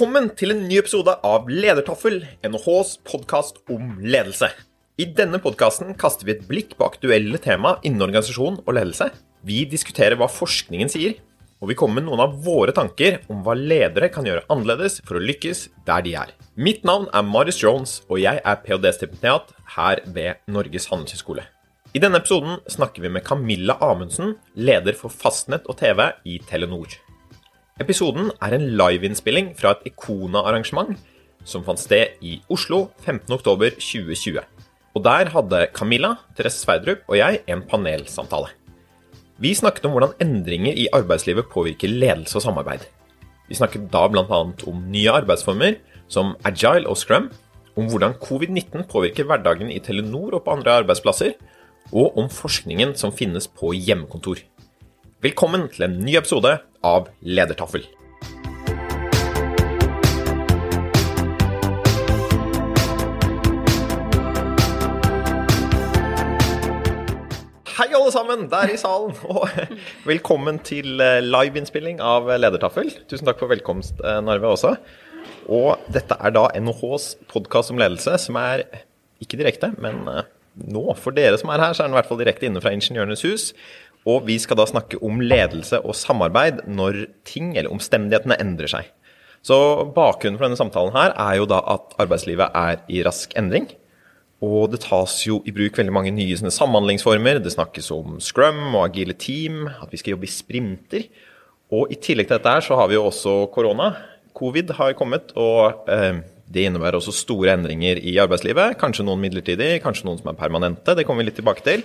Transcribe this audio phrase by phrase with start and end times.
[0.00, 4.48] Velkommen til en ny episode av Ledertaffel, NHHs podkast om ledelse.
[4.96, 9.10] I denne podkasten kaster vi et blikk på aktuelle tema innen organisasjon og ledelse.
[9.44, 11.18] Vi diskuterer hva forskningen sier,
[11.60, 15.20] og vi kommer med noen av våre tanker om hva ledere kan gjøre annerledes for
[15.20, 16.32] å lykkes der de er.
[16.56, 21.44] Mitt navn er Marius Jones, og jeg er ph.d.-stipendiat her ved Norges handelshøyskole.
[21.92, 26.88] I denne episoden snakker vi med Camilla Amundsen, leder for Fastnett og TV i Telenor.
[27.80, 30.98] Episoden er en liveinnspilling fra et Ikona-arrangement
[31.48, 34.42] som fant sted i Oslo 15.10.2020.
[34.92, 38.52] Og der hadde Camilla, Therese Sverdrup og jeg en panelsamtale.
[39.40, 42.84] Vi snakket om hvordan endringer i arbeidslivet påvirker ledelse og samarbeid.
[43.48, 44.28] Vi snakket da bl.a.
[44.28, 45.80] om nye arbeidsformer
[46.12, 47.30] som agile og scrum,
[47.80, 51.32] om hvordan covid-19 påvirker hverdagen i Telenor og på andre arbeidsplasser,
[51.96, 54.44] og om forskningen som finnes på hjemmekontor.
[55.20, 56.48] Velkommen til en ny episode
[56.80, 57.82] av Ledertaffel.
[67.68, 69.44] Hei, alle sammen der i salen, og
[70.08, 72.88] velkommen til eh, liveinnspilling av Ledertaffel.
[73.12, 74.72] Tusen takk for velkomst, eh, Narve, også.
[75.52, 78.64] Og dette er da NHHs podkast om ledelse, som er
[79.20, 80.24] ikke direkte, men eh,
[80.64, 82.72] nå, for dere som er her, så er den i hvert fall direkte inne fra
[82.72, 83.50] Ingeniørenes hus.
[84.08, 88.88] Og vi skal da snakke om ledelse og samarbeid når ting eller omstendighetene endrer seg.
[89.44, 89.56] Så
[89.96, 93.68] bakgrunnen for denne samtalen her er jo da at arbeidslivet er i rask endring.
[94.40, 97.42] Og det tas jo i bruk veldig mange nye samhandlingsformer.
[97.44, 101.08] Det snakkes om scrum og agile team, at vi skal jobbe i sprinter.
[101.70, 103.92] Og i tillegg til dette her så har vi jo også korona.
[104.36, 108.78] Covid har kommet, og eh, det innebærer også store endringer i arbeidslivet.
[108.80, 110.96] Kanskje noen midlertidig, kanskje noen som er permanente.
[110.96, 111.84] Det kommer vi litt tilbake til.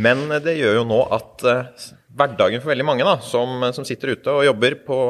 [0.00, 1.84] Men det gjør jo nå at eh,
[2.16, 5.02] hverdagen for veldig mange da, som, som sitter ute og jobber på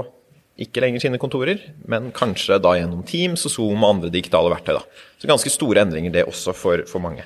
[0.62, 4.76] ikke lenger sine kontorer, men kanskje da gjennom Teams og Zoom og andre digitale verktøy.
[4.76, 5.08] Da.
[5.18, 7.24] Så ganske store endringer det også for, for mange.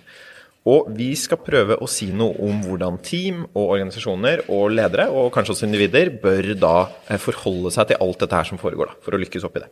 [0.66, 5.30] Og vi skal prøve å si noe om hvordan team og organisasjoner og ledere, og
[5.34, 6.74] kanskje også individer, bør da
[7.06, 9.70] eh, forholde seg til alt dette her som foregår, da, for å lykkes oppi det.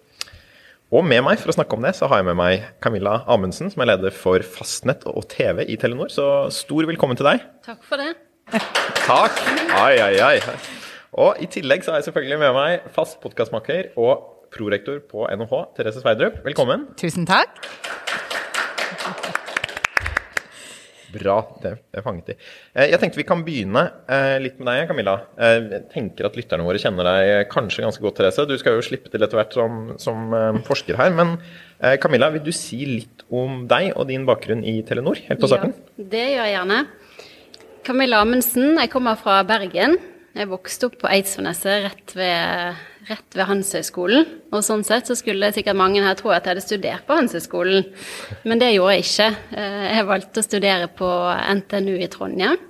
[0.93, 3.71] Og med meg for å snakke om det, så har jeg med meg Camilla Amundsen,
[3.73, 6.11] som er leder for Fastnett og TV i Telenor.
[6.13, 7.47] Så stor velkommen til deg.
[7.65, 8.13] Takk for det.
[9.07, 9.41] Takk.
[9.81, 10.59] Ai, ai, ai.
[11.17, 15.65] Og i tillegg så har jeg selvfølgelig med meg fast podkastmaker og prorektor på NHH,
[15.79, 16.43] Therese Sveidrup.
[16.47, 16.91] Velkommen.
[17.01, 17.65] Tusen takk.
[21.15, 22.37] Bra, det er fanget i.
[22.75, 25.17] Eh, jeg tenkte vi kan begynne eh, litt med deg, Camilla.
[25.39, 28.47] Eh, jeg tenker at lytterne våre kjenner deg kanskje ganske godt, Therese.
[28.51, 30.35] Du skal jo slippe til etter hvert som, som
[30.67, 31.15] forsker her.
[31.15, 31.37] Men
[32.01, 35.75] Camilla, vil du si litt om deg og din bakgrunn i Telenor helt på starten?
[35.75, 36.81] Ja, det gjør jeg gjerne.
[37.85, 39.99] Camilla Amundsen, jeg kommer fra Bergen.
[40.35, 44.29] Jeg vokste opp på Eidsvollneset rett ved rett ved Handelshøyskolen.
[44.55, 47.89] Og sånn sett så skulle sikkert mange her tro at jeg hadde studert på Handelshøyskolen,
[48.49, 49.29] men det gjorde jeg ikke.
[49.59, 51.11] Eh, jeg valgte å studere på
[51.61, 52.63] NTNU i Trondheim.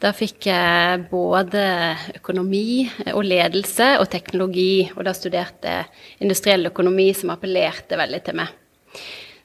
[0.00, 1.62] Da fikk jeg både
[2.16, 8.38] økonomi og ledelse og teknologi, og da studerte jeg industriell økonomi, som appellerte veldig til
[8.40, 8.54] meg.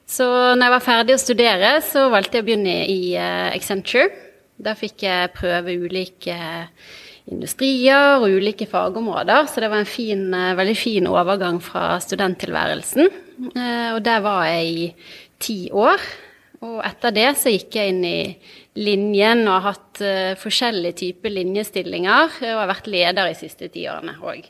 [0.06, 4.08] Så når jeg var ferdig å studere, så valgte jeg å begynne i eh, Accenture.
[4.56, 6.36] Da fikk jeg prøve ulike
[7.30, 9.48] industrier og ulike fagområder.
[9.50, 13.08] Så det var en fin, eh, veldig fin overgang fra studenttilværelsen.
[13.54, 14.94] Eh, og der var jeg i
[15.38, 16.00] ti år.
[16.62, 18.36] Og etter det så gikk jeg inn i
[18.76, 22.32] linjen og har hatt uh, forskjellige typer linjestillinger.
[22.40, 24.40] Og har vært leder de siste ti årene òg.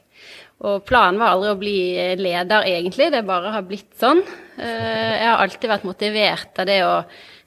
[0.63, 1.79] Og planen var aldri å bli
[2.17, 3.11] leder, egentlig.
[3.11, 4.23] Det bare har blitt sånn.
[4.57, 6.95] Jeg har alltid vært motivert av det å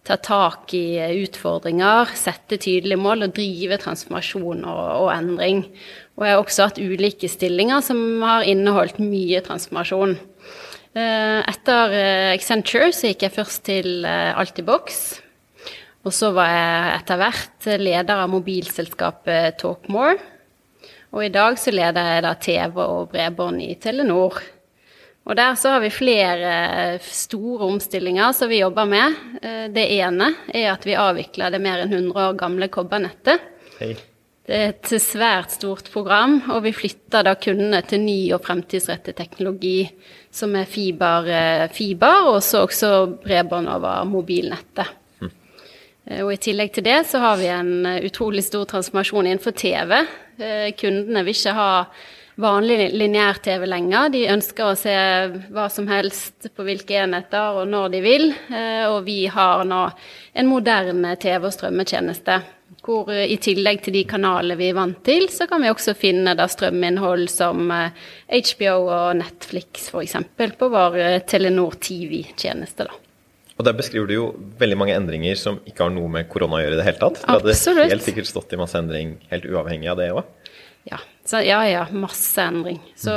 [0.09, 5.63] ta tak i utfordringer, sette tydelige mål og drive transformasjon og, og, endring.
[6.17, 10.17] Og jeg har også hatt ulike stillinger som har inneholdt mye transformasjon.
[10.97, 15.19] Eh, etter eh, Accenture så gikk jeg først til eh, Altibox.
[16.07, 20.17] Og så var jeg etter hvert leder av mobilselskapet Talkmore.
[21.13, 24.39] Og i dag så leder jeg da TV og bredbånd i Telenor.
[25.27, 29.17] Og der så har vi flere store omstillinger som vi jobber med.
[29.41, 33.43] Eh, det ene er at vi avvikler det mer enn 100 år gamle kobbernettet.
[33.79, 33.93] Hei.
[34.49, 39.13] Det er et svært stort program, og vi flytter da kundene til ny og fremtidsrettet
[39.19, 39.83] teknologi
[40.33, 44.95] som er fiber, eh, fiber og så også bredbånd over mobilnettet.
[45.21, 49.99] Eh, og I tillegg til det så har vi en utrolig stor transformasjon innenfor TV.
[50.79, 51.71] Kundene vil ikke ha
[52.39, 54.11] vanlig lineær-TV lenger.
[54.13, 54.93] De ønsker å se
[55.51, 58.29] hva som helst på hvilke enheter og når de vil.
[58.49, 59.81] Eh, og vi har nå
[60.33, 62.39] en moderne TV- og strømmetjeneste.
[62.85, 66.35] Hvor i tillegg til de kanalene vi er vant til, så kan vi også finne
[66.37, 70.15] da strøminnhold som HBO og Netflix f.eks.
[70.37, 70.97] på vår
[71.27, 72.87] Telenor TV-tjeneste.
[72.87, 73.05] da.
[73.59, 74.25] Og Der beskriver du jo
[74.61, 77.19] veldig mange endringer som ikke har noe med korona å gjøre i det hele tatt.
[77.19, 80.29] Det hadde helt sikkert stått i masse endring helt uavhengig av det òg.
[80.87, 81.01] Ja.
[81.29, 81.85] Så, ja, ja.
[81.93, 82.79] Masse endring.
[82.97, 83.13] Så,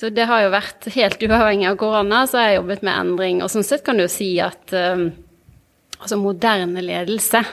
[0.00, 3.42] så, det har jo vært helt uavhengig av korona, så har jeg jobbet med endring.
[3.44, 5.10] Og sånn sett kan du jo si at um,
[5.98, 7.44] altså moderne ledelse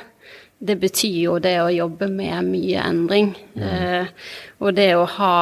[0.60, 3.30] det betyr jo det å jobbe med mye endring.
[3.56, 3.62] Mm.
[3.64, 5.36] Eh, og det å ha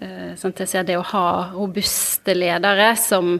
[0.00, 3.34] eh, sånn jeg ser, det å ha robuste ledere som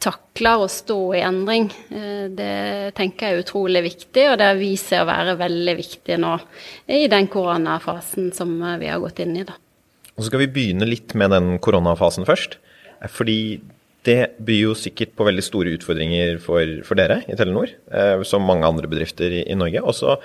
[0.00, 1.68] takler å stå i endring.
[1.92, 6.20] Eh, det tenker jeg er utrolig viktig, og det viser seg å være veldig viktig
[6.22, 6.36] nå
[6.90, 9.44] i den koronafasen som vi har gått inn i.
[9.48, 9.56] Da.
[10.16, 12.58] Og så skal vi begynne litt med den koronafasen først.
[13.00, 13.40] Eh, fordi
[14.08, 18.46] det byr jo sikkert på veldig store utfordringer for, for dere i Telenor, eh, som
[18.48, 19.84] mange andre bedrifter i, i Norge.
[19.84, 20.16] Og så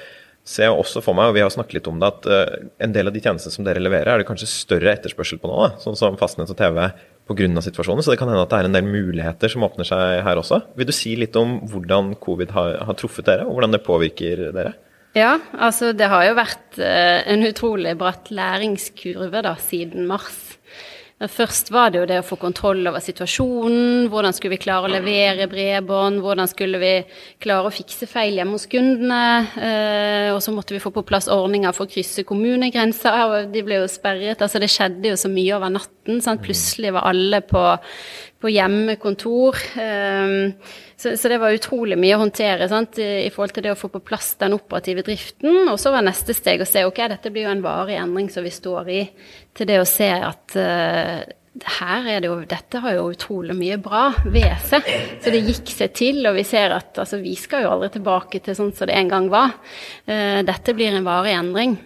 [0.48, 3.10] ser jeg også for meg, og vi har snakket litt om det, at en del
[3.10, 5.98] av de tjenestene som dere leverer, er det kanskje større etterspørsel på nå, da, sånn
[5.98, 6.84] som fastnett og TV
[7.28, 7.62] pga.
[7.62, 8.04] situasjonen.
[8.04, 10.62] Så det kan hende at det er en del muligheter som åpner seg her også.
[10.78, 14.50] Vil du si litt om hvordan covid har, har truffet dere, og hvordan det påvirker
[14.56, 14.76] dere?
[15.16, 20.58] Ja, altså det har jo vært eh, en utrolig bratt læringskurve da, siden mars.
[21.16, 24.10] Først var det jo det å få kontroll over situasjonen.
[24.12, 26.20] Hvordan skulle vi klare å levere bredbånd?
[26.20, 26.90] Hvordan skulle vi
[27.40, 29.22] klare å fikse feil hjemme hos kundene?
[29.56, 33.48] Eh, og så måtte vi få på plass ordninger for å krysse kommunegrenser.
[33.48, 34.44] De ble jo sperret.
[34.44, 36.20] Altså det skjedde jo så mye over natten.
[36.26, 36.44] Sant?
[36.44, 37.64] Plutselig var alle på,
[38.44, 39.64] på hjemmekontor.
[39.80, 40.52] Um,
[41.06, 42.98] så, så, det var utrolig mye å håndtere sant?
[42.98, 45.68] i forhold til det å få på plass den operative driften.
[45.70, 48.46] Og så var neste steg å se ok, dette blir jo en varig endring som
[48.46, 49.02] vi står i,
[49.54, 51.22] til det å se at uh,
[51.78, 54.90] her er det jo, dette har jo utrolig mye bra ved seg.
[55.22, 58.42] Så det gikk seg til, og vi ser at altså, vi skal jo aldri tilbake
[58.44, 59.60] til sånn som det en gang var.
[60.10, 61.78] Uh, dette blir en varig endring.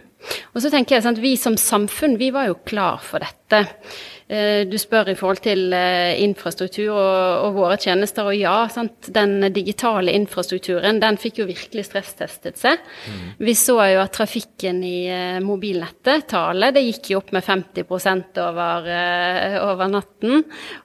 [0.53, 3.65] Og så tenker jeg at Vi som samfunn vi var jo klar for dette.
[4.29, 9.09] Eh, du spør i forhold til eh, infrastruktur og, og våre tjenester, og ja, sant?
[9.15, 12.77] den digitale infrastrukturen den fikk jo virkelig stresstestet seg.
[13.09, 13.27] Mm.
[13.47, 18.41] Vi så jo at trafikken i eh, mobilnettet, tallet, det gikk jo opp med 50%
[18.45, 18.91] over,
[19.65, 20.43] over natten.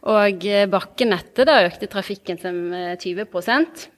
[0.08, 3.90] Og bakkenettet, da økte trafikken med 20%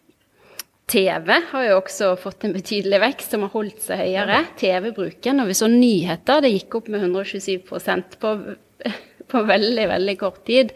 [0.86, 4.44] TV har jo også fått en betydelig vekst, som har holdt seg høyere.
[4.58, 5.42] TV-bruken.
[5.42, 8.34] Og vi så nyheter, det gikk opp med 127% på,
[9.30, 10.72] på veldig, veldig kort tid.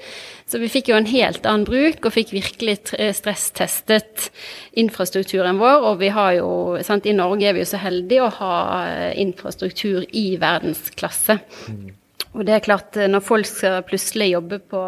[0.50, 2.80] Så vi fikk jo en helt annen bruk, og fikk virkelig
[3.18, 4.30] stresstestet
[4.80, 5.86] infrastrukturen vår.
[5.92, 6.50] Og vi har jo,
[6.86, 8.58] sant, i Norge er vi jo så heldige å ha
[9.14, 11.38] infrastruktur i verdensklasse.
[11.70, 11.88] Mm.
[12.30, 14.80] Og det er klart, eh, når folk skal plutselig jobbe på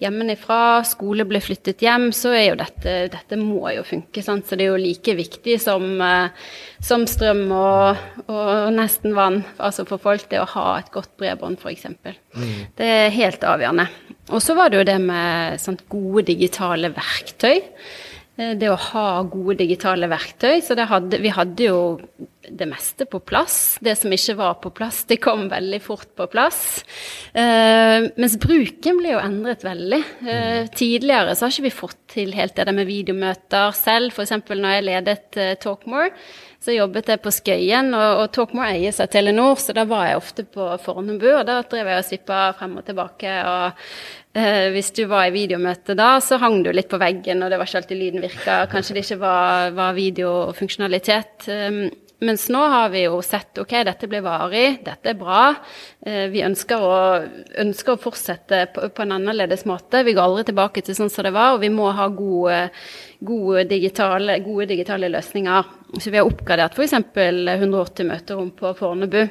[0.00, 4.48] hjemmefra, skole blir flyttet hjem, så er jo dette Dette må jo funke, sant.
[4.48, 6.48] Så det er jo like viktig som, eh,
[6.80, 9.42] som strøm og, og, nesten vann.
[9.58, 11.90] Altså for folk, det å ha et godt bredbånd, f.eks.
[12.32, 12.54] Mm.
[12.78, 13.88] Det er helt avgjørende.
[14.30, 17.60] Og så var det jo det med sant, gode digitale verktøy.
[18.40, 20.60] Eh, det å ha gode digitale verktøy.
[20.64, 21.80] Så hadde, vi hadde jo
[22.48, 23.78] det meste på plass.
[23.84, 26.82] Det som ikke var på plass, det kom veldig fort på plass.
[27.34, 30.02] Eh, mens bruken ble jo endret veldig.
[30.24, 34.14] Eh, tidligere så har ikke vi fått til helt det der med videomøter selv.
[34.14, 34.38] F.eks.
[34.48, 36.14] når jeg ledet eh, Talkmore,
[36.60, 37.92] så jobbet jeg på Skøyen.
[37.96, 41.28] Og, og Talkmore eies av Telenor, så da var jeg ofte på Fornebu.
[41.36, 43.36] Og da drev jeg og svippa frem og tilbake.
[43.44, 43.86] og
[44.30, 47.58] Eh, hvis du var i videomøte da, så hang du litt på veggen, og det
[47.58, 48.60] var ikke alltid lyden virka.
[48.70, 51.48] Kanskje det ikke var, var videofunksjonalitet.
[51.50, 51.80] Um,
[52.22, 55.48] mens nå har vi jo sett ok, dette blir varig, dette er bra.
[56.04, 56.98] Eh, vi ønsker å,
[57.64, 60.04] ønsker å fortsette på, på, en annerledes måte.
[60.06, 62.60] Vi går aldri tilbake til sånn som det var, og vi må ha gode,
[63.18, 65.74] gode, digitale, gode digitale, løsninger.
[65.96, 66.94] Så vi har oppgradert f.eks.
[66.94, 69.24] 180 møterom på Fornebu.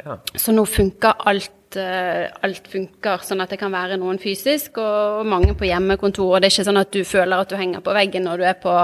[0.00, 0.18] Ja.
[0.34, 5.26] Så nå funker alt Eh, alt funker, sånn at det kan være noen fysisk og
[5.30, 6.32] mange på hjemmekontor.
[6.34, 8.46] Og det er ikke sånn at du føler at du henger på veggen når du
[8.48, 8.74] er på,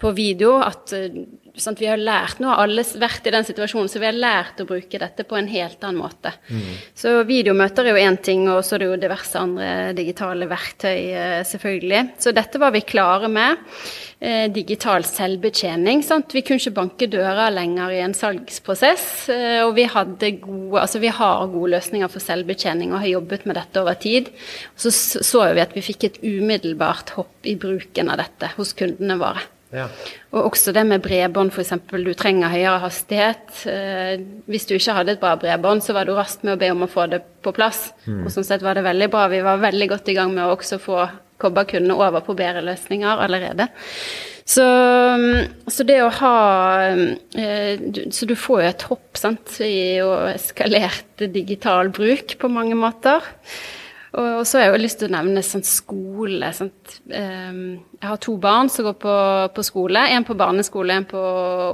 [0.00, 0.58] på video.
[0.60, 0.92] At
[1.58, 4.60] sånn vi har lært, Nå har alle vært i den situasjonen, så vi har lært
[4.62, 6.32] å bruke dette på en helt annen måte.
[6.50, 6.76] Mm.
[6.94, 11.00] Så videomøter er jo én ting, og så er det jo diverse andre digitale verktøy,
[11.10, 12.04] eh, selvfølgelig.
[12.18, 13.58] Så dette var vi klare med.
[14.20, 16.02] Eh, digital selvbetjening.
[16.04, 16.34] Sant?
[16.36, 19.04] Vi kunne ikke banke dører lenger i en salgsprosess.
[19.32, 23.56] Eh, og vi, gode, altså vi har gode løsninger for selvbetjening og har jobbet med
[23.56, 24.28] dette over tid.
[24.76, 29.16] Så så vi at vi fikk et umiddelbart hopp i bruken av dette hos kundene
[29.20, 29.40] våre.
[29.70, 29.86] Ja.
[30.34, 31.74] Og også det med bredbånd, f.eks.
[31.90, 33.44] Du trenger høyere hastighet.
[33.70, 36.72] Eh, hvis du ikke hadde et bra bredbånd, så var du raskt med å be
[36.74, 37.90] om å få det på plass.
[38.06, 38.24] Mm.
[38.24, 39.28] Og sånn sett var det veldig bra.
[39.30, 41.04] Vi var veldig godt i gang med å også få
[41.40, 43.70] kobberkundene over på bedre løsninger allerede.
[44.50, 44.64] Så,
[45.70, 46.36] så, det å ha
[47.38, 52.74] eh, Så du får jo et hopp sant, i å eskalert digital bruk på mange
[52.78, 53.22] måter.
[54.10, 56.50] Og, så har jeg jo lyst til å nevne sånn skole.
[56.56, 56.96] Sant?
[57.14, 59.16] Ehm, jeg har to barn som går på,
[59.54, 60.02] på skole.
[60.10, 61.24] En på barneskole, en på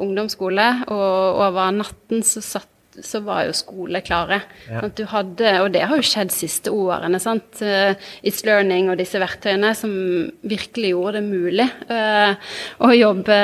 [0.05, 0.67] ungdomsskole.
[0.93, 2.69] Og over natten så satt
[3.05, 4.41] så var jo skole klare.
[4.69, 4.83] Ja.
[4.85, 7.21] Sånn hadde, og det har jo skjedd siste årene.
[7.23, 7.61] sant?
[7.61, 9.93] Uh, It's Learning og disse verktøyene som
[10.47, 12.37] virkelig gjorde det mulig uh,
[12.85, 13.39] å jobbe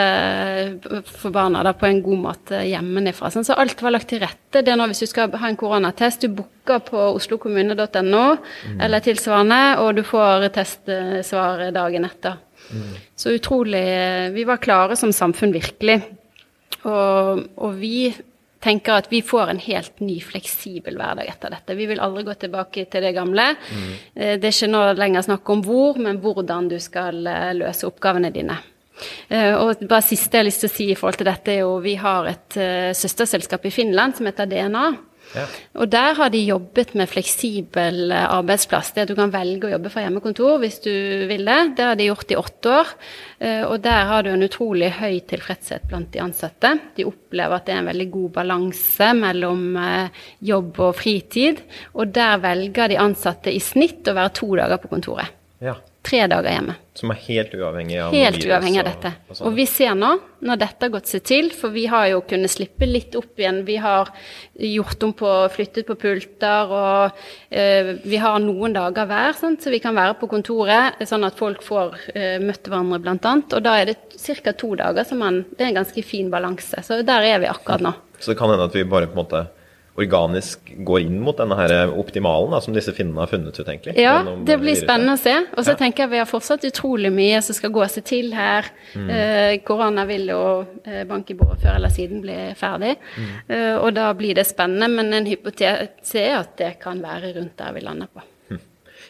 [1.09, 3.32] for barna da, på en god måte hjemmefra.
[3.32, 4.62] Sånn, så alt var lagt til rette.
[4.62, 8.80] Det er nå hvis du skal ha en koronatest, du booker på oslokommune.no mm.
[8.80, 12.40] eller tilsvarende, og du får testsvar dagen etter.
[12.73, 12.90] Mm.
[13.18, 13.87] Så utrolig
[14.32, 16.00] Vi var klare som samfunn, virkelig.
[16.88, 18.11] Og, og vi
[18.62, 21.76] tenker at vi får en helt ny, fleksibel hverdag etter dette.
[21.78, 23.52] Vi vil aldri gå tilbake til det gamle.
[23.59, 23.88] Mm.
[24.14, 28.33] Det er ikke nå lenger snakk om hvor, men hvordan du skal eh, løse oppgavene
[28.35, 28.59] dine.
[29.28, 31.64] Eh, og bare siste jeg har lyst til å si i forhold til dette, er
[31.64, 32.61] jo vi har et
[32.99, 34.87] søsterselskap i Finland som heter DNA.
[35.33, 35.45] Ja.
[35.81, 38.93] Og der har de jobbet med fleksibel eh, arbeidsplass.
[38.93, 40.93] Det at du kan velge å jobbe fra hjemmekontor hvis du
[41.31, 41.59] vil det.
[41.79, 42.91] Det har de gjort i åtte år.
[43.38, 46.75] Eh, og der har du en utrolig høy tilfredshet blant de ansatte.
[46.99, 51.64] De opplever at det er en veldig god balanse mellom eh, jobb og fritid.
[51.97, 55.41] Og der velger de ansatte i snitt å være to dager på kontoret.
[55.62, 56.75] Ja tre dager hjemme.
[56.99, 59.12] Som er helt uavhengig av Helt uavhengig av dette.
[59.30, 60.11] Og, og, vi ser nå,
[60.44, 63.62] når dette har gått seg til, for vi har jo kunnet slippe litt opp igjen.
[63.68, 64.11] Vi har
[64.61, 69.62] gjort om på, flyttet på pulter, og eh, vi har noen dager hver, sant?
[69.64, 73.56] så vi kan være på kontoret, sånn at folk får eh, møtt hverandre, annet.
[73.56, 74.52] Og da er det ca.
[74.52, 76.85] to dager, så man, det er en ganske fin balanse.
[76.85, 77.97] Så der er vi akkurat nå.
[78.18, 79.47] Så det kan hende at vi bare på en måte
[80.01, 83.93] organisk går inn mot denne her optimalen da, som disse finnene har funnet ut, egentlig?
[84.01, 84.15] Ja,
[84.47, 85.35] det blir spennende å se.
[85.53, 85.81] Og så ja.
[85.83, 88.71] tenker jeg vi har fortsatt utrolig mye som skal gå seg til her.
[88.97, 89.11] Mm.
[89.13, 90.43] Eh, korona vil jo
[90.87, 92.95] eh, banke i bordet før eller siden bli ferdig.
[93.19, 93.33] Mm.
[93.53, 97.59] Eh, og da blir det spennende, men en hypotese er at det kan være rundt
[97.61, 98.25] der vi lander på.
[98.49, 98.63] Hm.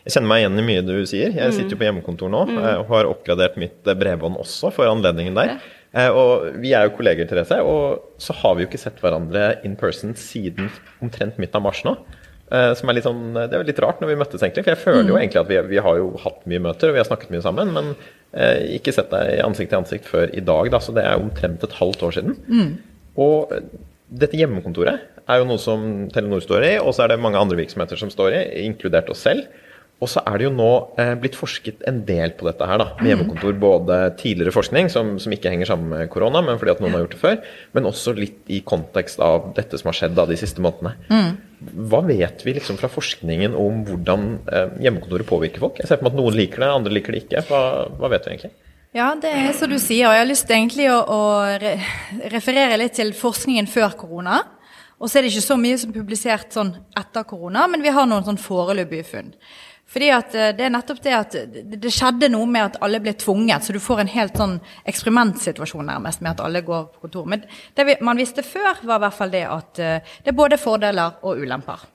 [0.03, 1.31] Jeg kjenner meg igjen i mye du sier.
[1.31, 2.59] Jeg sitter jo på hjemmekontor nå mm.
[2.81, 5.61] og har oppgradert mitt bredbånd også for anledningen der.
[5.92, 9.58] Eh, og vi er jo kolleger, Therese, og så har vi jo ikke sett hverandre
[9.66, 10.70] in person siden
[11.04, 11.94] omtrent midten av mars nå.
[12.52, 14.64] Eh, som er litt sånn, Det er litt rart når vi møttes, egentlig.
[14.66, 15.20] For jeg føler jo mm.
[15.20, 17.72] egentlig at vi, vi, har jo hatt mye møter og vi har snakket mye sammen.
[17.76, 17.94] Men
[18.32, 20.80] eh, ikke sett deg ansikt til ansikt før i dag, da.
[20.82, 22.38] Så det er omtrent et halvt år siden.
[22.49, 22.70] Mm.
[23.20, 23.52] Og
[24.12, 27.56] dette hjemmekontoret er jo noe som Telenor står i, og så er det mange andre
[27.61, 29.46] virksomheter som står i, inkludert oss selv.
[30.02, 32.88] Og så er det jo nå eh, blitt forsket en del på dette her, da,
[32.99, 33.54] med hjemmekontor.
[33.62, 37.04] Både tidligere forskning, som, som, ikke henger sammen med korona, men fordi at noen har
[37.04, 37.37] gjort det før,
[37.76, 40.97] men også litt i kontekst av dette som har skjedd da, de siste månedene.
[41.12, 41.71] Mm.
[41.92, 45.78] Hva vet vi liksom fra forskningen om hvordan eh, hjemmekontoret påvirker folk?
[45.78, 47.47] Jeg ser på at noen liker det, andre liker det ikke.
[47.52, 47.62] Hva,
[48.00, 48.54] hva vet vi egentlig?
[48.92, 50.09] Ja, det er som du sier.
[50.09, 54.42] og Jeg har lyst til egentlig å, å referere litt til forskningen før korona.
[55.02, 57.90] Og så er det ikke så mye som er publisert sånn etter korona, men vi
[57.94, 59.32] har noen sånn foreløpige funn.
[59.92, 61.37] Fordi at eh, Det er nettopp det at
[61.82, 63.64] det skjedde noe med at alle ble tvunget.
[63.64, 64.58] Så du får en helt sånn
[64.88, 67.28] eksperimentsituasjon nærmest med at alle går på kontor.
[67.28, 67.44] Men
[67.76, 71.20] det man visste før, var i hvert fall det at eh, det er både fordeler
[71.22, 71.88] og ulemper.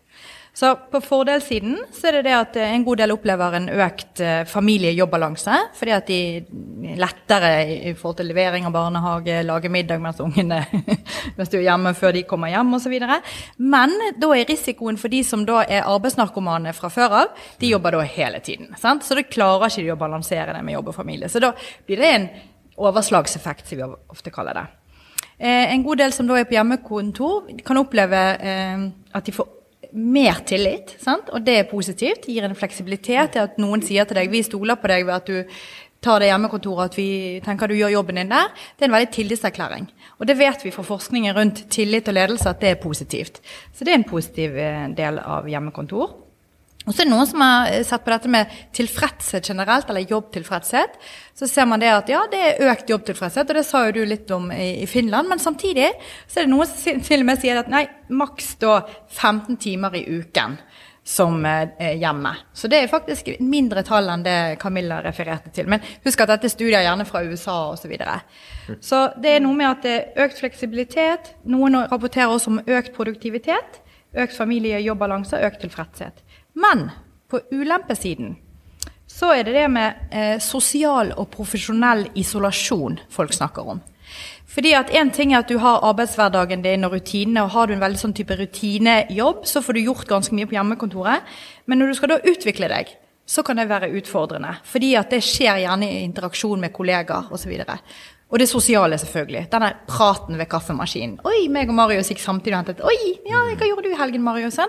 [0.57, 4.21] Så på fordelssiden så er det det at eh, en god del opplever en økt
[4.49, 5.57] familiejobbalanse, familie-jobb-balanse.
[5.77, 7.51] Fordi at de lettere
[7.91, 10.63] i forhold til levering av barnehage, lage middag mens ungene
[11.37, 12.95] mens du er hjemme før de kommer hjem osv.
[13.57, 17.99] Men da er risikoen for de som da er arbeidsnarkomane fra før av, de jobber
[17.99, 18.71] da hele tiden.
[18.81, 19.05] Sant?
[19.05, 21.29] Så da klarer ikke de å balansere det med jobb og familie.
[21.29, 21.51] Så da
[21.85, 22.27] blir det en
[22.77, 24.65] overslagseffekt, som vi ofte kaller det.
[25.37, 29.53] Eh, en god del som da er på hjemmekontor, kan oppleve eh, at de får
[29.93, 31.29] mer tillit, sant?
[31.33, 32.27] og det er positivt.
[32.27, 35.29] Gir en fleksibilitet til at noen sier til deg vi stoler på deg ved at
[35.29, 35.59] du
[36.03, 37.09] tar det hjemmekontoret, at vi
[37.45, 38.51] tenker du gjør jobben din der.
[38.77, 39.87] Det er en veldig tillitserklæring.
[40.19, 43.41] Og det vet vi fra forskningen rundt tillit og ledelse at det er positivt.
[43.73, 46.26] Så det er en positiv eh, del av hjemmekontor.
[46.87, 50.07] Og så er det noen som har eh, sett på dette med tilfredshet generelt, eller
[50.07, 50.97] jobbtilfredshet.
[51.37, 54.03] Så ser man det at ja, det er økt jobbtilfredshet, og det sa jo du
[54.07, 55.29] litt om i, Finland.
[55.29, 55.91] Men samtidig
[56.25, 58.79] så er det noen som til og med sier at nei, maks da
[59.11, 60.55] 15 timer i uken
[61.07, 62.33] som eh, hjemme.
[62.53, 65.69] Så det er faktisk mindre tall enn det Camilla refererte til.
[65.71, 67.83] Men husk at dette er studier gjerne fra USA osv.
[67.83, 68.17] Så, videre.
[68.83, 71.31] så det er noe med at det er økt fleksibilitet.
[71.47, 73.79] Noen rapporterer også om økt produktivitet.
[74.17, 76.23] Økt familie-jobbbalanse, økt tilfredshet.
[76.57, 76.89] Men
[77.29, 78.35] på ulempesiden
[79.07, 83.79] så er det det med eh, sosial og profesjonell isolasjon folk snakker om.
[84.47, 87.73] Fordi at En ting er at du har arbeidshverdagen din og rutinene, og har du
[87.75, 91.25] en veldig sånn type rutinejobb, så får du gjort ganske mye på hjemmekontoret.
[91.65, 92.93] Men når du skal da utvikle deg,
[93.27, 94.55] så kan det være utfordrende.
[94.63, 97.53] Fordi at det skjer gjerne i interaksjon med kollegaer osv.
[97.59, 97.75] Og,
[98.27, 99.45] og det sosiale, selvfølgelig.
[99.51, 101.19] Denne praten ved kaffemaskinen.
[101.23, 102.97] 'Oi, meg og Marius gikk samtidig og hentet Oi,
[103.29, 104.59] ja, hva gjorde du i helgen, Marius?'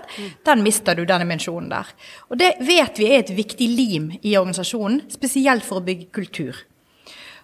[0.45, 1.91] Den mister du, denne dimensjonen der.
[2.29, 6.55] Og det vet vi er et viktig lim i organisasjonen, spesielt for å bygge kultur.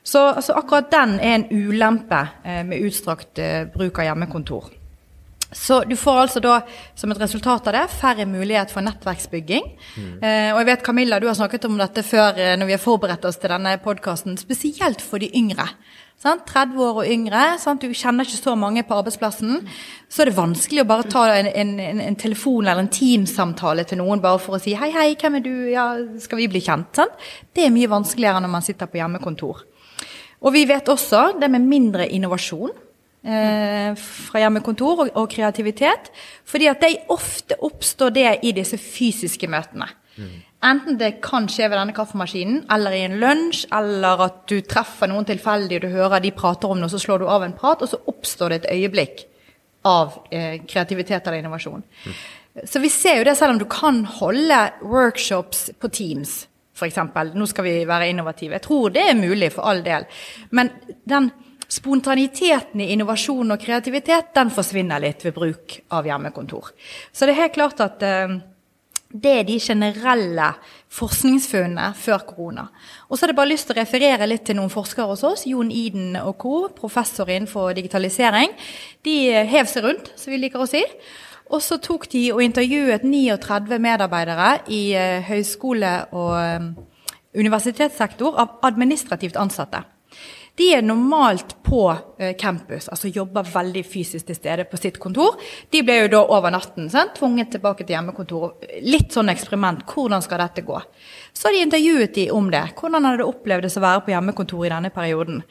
[0.03, 4.71] Så altså, akkurat den er en ulempe eh, med utstrakt eh, bruk av hjemmekontor.
[5.55, 6.59] Så du får altså da,
[6.95, 9.67] som et resultat av det, færre mulighet for nettverksbygging.
[9.95, 10.09] Mm.
[10.19, 12.83] Eh, og jeg vet, Camilla, du har snakket om dette før eh, når vi har
[12.83, 15.69] forberedt oss til denne podkasten, spesielt for de yngre.
[16.21, 16.45] Sant?
[16.47, 17.43] 30 år og yngre.
[17.61, 17.83] Sant?
[17.83, 19.59] Du kjenner ikke så mange på arbeidsplassen.
[20.09, 23.99] Så er det vanskelig å bare ta en, en, en telefon eller en Teams-samtale til
[24.01, 25.85] noen bare for å si 'hei, hei, hvem er du', ja,
[26.23, 26.95] skal vi bli kjent?
[26.95, 27.13] Sant?
[27.53, 29.65] Det er mye vanskeligere når man sitter på hjemmekontor.
[30.45, 32.73] Og vi vet også det med mindre innovasjon
[33.25, 36.11] eh, fra hjemmekontor og, og, kreativitet.
[36.45, 39.89] Fordi at det ofte oppstår det i disse fysiske møtene.
[40.15, 40.35] Mm.
[40.65, 45.11] Enten det kan skje ved denne kaffemaskinen, eller i en lunsj, eller at du treffer
[45.11, 47.83] noen tilfeldig, og du hører de prater om noe, så slår du av en prat,
[47.85, 49.25] og så oppstår det et øyeblikk
[49.85, 51.85] av eh, kreativitet eller innovasjon.
[51.85, 52.17] Mm.
[52.65, 56.45] Så vi ser jo det, selv om du kan holde workshops på Teams,
[56.75, 56.97] f.eks.
[57.35, 58.57] Nå skal vi være innovative.
[58.57, 60.07] Jeg tror det er mulig, for all del.
[60.55, 60.71] Men
[61.07, 61.29] den
[61.71, 66.73] spontaniteten i innovasjon og kreativitet, den forsvinner litt ved bruk av hjemmekontor.
[67.11, 68.35] Så det er helt klart at uh,
[69.15, 70.47] det er de generelle
[70.91, 72.65] forskningsfunnene før korona.
[73.07, 75.45] Og så hadde jeg bare lyst til å referere litt til noen forskere hos oss.
[75.47, 78.51] Jon Iden og co., professor innenfor digitalisering.
[79.05, 79.15] De
[79.47, 80.83] hev seg rundt, som vi liker å si.
[81.53, 86.71] Og så tok de og intervjuet 39 medarbeidere i uh, høyskole- og um,
[87.35, 89.83] universitetssektor av administrativt ansatte.
[90.55, 95.35] De er normalt på uh, campus, altså jobber veldig fysisk til stede på sitt kontor.
[95.73, 97.15] De ble jo da over natten sant?
[97.17, 98.53] tvunget tilbake til hjemmekontor.
[98.85, 99.83] Litt sånn eksperiment.
[99.89, 100.79] Hvordan skal dette gå?
[101.35, 102.63] Så de intervjuet de om det.
[102.79, 105.41] Hvordan hadde det opplevdes å være på hjemmekontor i denne perioden?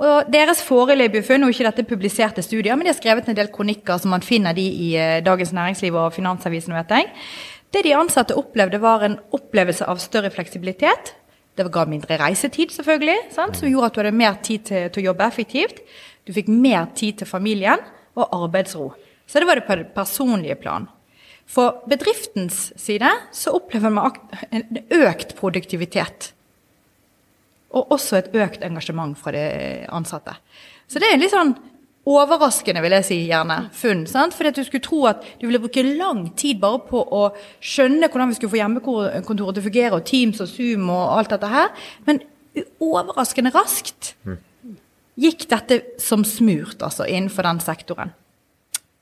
[0.00, 3.52] Og Deres foreløpige funn, og ikke dette publiserte studier, men de har skrevet en del
[3.52, 6.72] kronikker som man finner de i eh, Dagens Næringsliv og Finansavisen.
[6.74, 7.12] vet jeg.
[7.74, 11.12] Det de ansatte opplevde, var en opplevelse av større fleksibilitet.
[11.54, 13.58] Det ga mindre reisetid, selvfølgelig, sant?
[13.58, 15.82] som gjorde at du hadde mer tid til, til, å jobbe effektivt.
[16.26, 17.82] Du fikk mer tid til familien
[18.18, 18.90] og arbeidsro.
[19.26, 20.88] Så det var det på det personlige plan.
[21.46, 24.16] For bedriftens side så opplever man
[24.50, 26.32] en økt produktivitet
[27.74, 29.44] og også et økt engasjement fra de
[29.92, 30.36] ansatte.
[30.86, 31.54] Så det er litt sånn
[32.04, 34.04] overraskende, vil jeg si, gjerne, funn.
[34.08, 34.34] sant?
[34.36, 37.22] Fordi at du skulle tro at du ville bruke lang tid bare på å
[37.64, 41.32] skjønne hvordan vi skulle få hjemmekontoret til å fungere, og Teams og Zoom og alt
[41.32, 41.86] dette her.
[42.08, 42.20] Men
[42.82, 44.14] overraskende raskt
[45.20, 48.12] gikk dette som smurt, altså, innenfor den sektoren.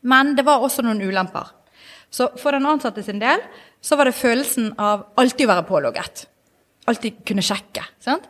[0.03, 1.51] Men det var også noen ulemper.
[2.13, 3.41] Så for den ansatte sin del
[3.83, 6.27] så var det følelsen av alltid å være pålogget.
[6.91, 7.85] Alltid kunne sjekke.
[8.03, 8.29] sant?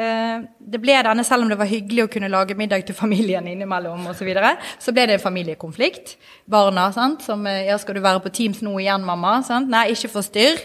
[0.00, 3.46] Eh, det ble denne, Selv om det var hyggelig å kunne lage middag til familien
[3.50, 6.14] innimellom, og så, videre, så ble det en familiekonflikt.
[6.48, 9.68] Barna sant, som eh, ja, 'Skal du være på Teams nå igjen, mamma?' Sant?
[9.68, 10.62] Nei, ikke forstyrr.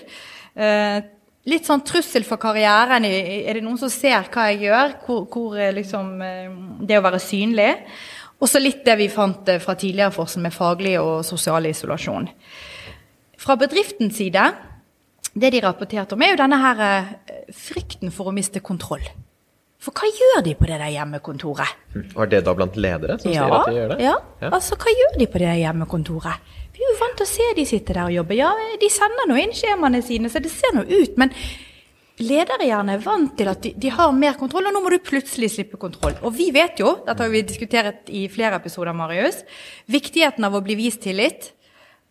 [0.55, 1.01] Eh,
[1.45, 3.05] litt sånn trussel for karrieren.
[3.05, 4.95] Er det noen som ser hva jeg gjør?
[5.05, 6.19] Hvor, hvor liksom,
[6.87, 7.75] Det å være synlig.
[8.39, 12.27] Og så litt det vi fant fra tidligere forskning med faglig og sosial isolasjon.
[13.37, 14.53] Fra bedriftens side
[15.35, 16.83] det de rapporterte om, er jo denne her
[17.53, 19.03] frykten for å miste kontroll.
[19.85, 21.81] For hva gjør de på det der hjemmekontoret?
[22.15, 23.97] Var det da blant ledere som ja, sier at de gjør det?
[24.01, 24.15] Ja.
[24.41, 26.53] ja, altså hva gjør de på det der hjemmekontoret?
[26.75, 28.39] Vi er jo vant til å se de sitter der og jobber.
[28.39, 28.49] Ja,
[28.81, 31.19] de sender nå inn skjemaene sine, så det ser nå ut.
[31.21, 31.31] Men
[32.23, 34.97] ledere gjerne er vant til at de, de, har mer kontroll, og nå må du
[35.05, 36.17] plutselig slippe kontroll.
[36.25, 39.43] Og vi vet jo, dette har vi diskutert i flere episoder, Marius,
[39.91, 41.51] viktigheten av å bli vist tillit.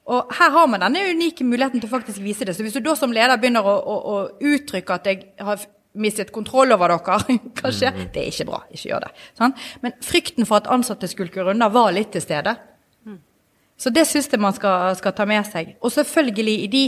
[0.05, 2.57] Og her har man denne unike muligheten til å faktisk vise det.
[2.57, 5.65] Så hvis du da som leder begynner å, å, å uttrykke at jeg har
[5.95, 8.05] mistet kontroll over dere, kanskje, mm.
[8.13, 8.61] det er ikke bra.
[8.75, 9.11] Ikke gjør det.
[9.39, 9.57] Sånn?
[9.85, 12.57] Men frykten for at ansatte skulker unna, var litt til stede.
[13.07, 13.19] Mm.
[13.81, 15.77] Så det syns jeg man skal, skal, ta med seg.
[15.81, 16.85] Og selvfølgelig i de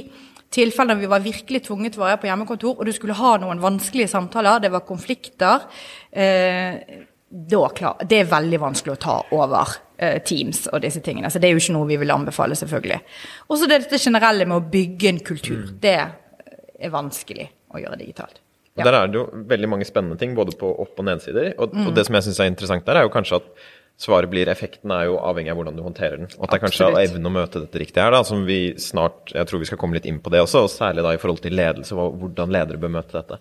[0.52, 3.62] tilfellene vi var virkelig tvunget til å være på hjemmekontor, og du skulle ha noen
[3.62, 5.64] vanskelige samtaler, det var konflikter
[6.12, 7.06] eh,
[7.74, 11.30] klar, Det er veldig vanskelig å ta over eh, Teams og disse tingene.
[11.30, 13.00] Så det er jo ikke noe vi vil anbefale, selvfølgelig.
[13.48, 15.62] Og så dette generelle med å bygge en kultur.
[15.68, 15.78] Mm.
[15.80, 18.42] Det er vanskelig å gjøre digitalt.
[18.76, 21.54] Og Der er det jo veldig mange spennende ting, både på opp- og nedsider.
[21.56, 21.88] Og, mm.
[21.88, 23.46] og det som jeg syns er interessant der, er jo kanskje at
[23.96, 26.28] svaret blir effekten er jo avhengig av hvordan du håndterer den.
[26.36, 28.74] Og at det er kanskje er evnen å møte dette riktig her, da, som vi
[28.80, 31.20] snart Jeg tror vi skal komme litt inn på det også, og særlig da i
[31.22, 33.40] forhold til ledelse, hvordan ledere bør møte dette.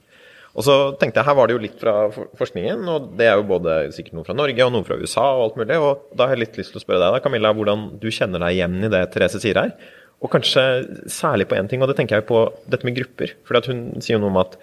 [0.55, 1.95] Og så tenkte jeg, Her var det jo litt fra
[2.39, 5.25] forskningen, og det er jo både sikkert noen fra Norge og noen fra USA.
[5.35, 7.51] og alt mulig, og Da har jeg litt lyst til å spørre deg, da, Camilla,
[7.53, 9.75] hvordan du kjenner deg igjen i det Therese sier her.
[10.23, 10.63] Og kanskje
[11.11, 13.35] særlig på én ting, og det tenker jeg på dette med grupper.
[13.43, 14.55] For hun sier jo noe om at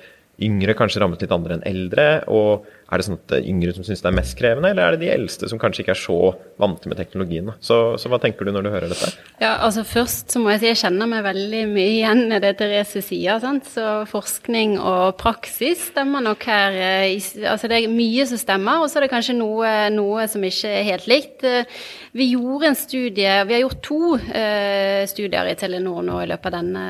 [0.43, 2.25] yngre kanskje rammet litt andre enn eldre.
[2.27, 4.85] og Er det sånn at det er yngre som syns det er mest krevende, eller
[4.85, 6.17] er det de eldste som kanskje ikke er så
[6.61, 7.47] vante med teknologien?
[7.65, 9.09] Så, så hva tenker du når du hører dette?
[9.41, 12.51] Ja, altså Først så må jeg si jeg kjenner meg veldig mye igjen i det
[12.61, 13.41] Therese sier.
[13.41, 13.65] sant?
[13.73, 16.77] Så forskning og praksis stemmer nok her.
[16.77, 17.17] eh,
[17.49, 20.69] Altså Det er mye som stemmer, og så er det kanskje noe, noe som ikke
[20.69, 21.43] er helt likt.
[21.49, 21.65] Eh,
[22.13, 24.03] Vi gjorde en studie, vi har gjort to
[24.37, 26.85] eh, studier i Telenor nå i løpet av denne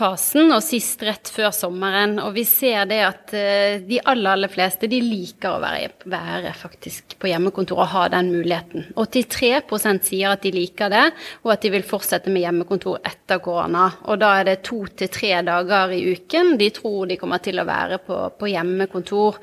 [0.00, 2.16] fasen, og sist rett før sommeren.
[2.24, 6.54] Og vi ser det at eh, de aller, aller fleste de liker å være, være
[6.56, 8.88] faktisk på hjemmekontor og ha den muligheten.
[8.96, 11.04] 83% sier at de liker det,
[11.44, 13.90] og at de vil fortsette med hjemmekontor etter korona.
[14.08, 17.60] Og da er det to til tre dager i uken de tror de kommer til
[17.60, 19.40] å være på, på hjemmekontor.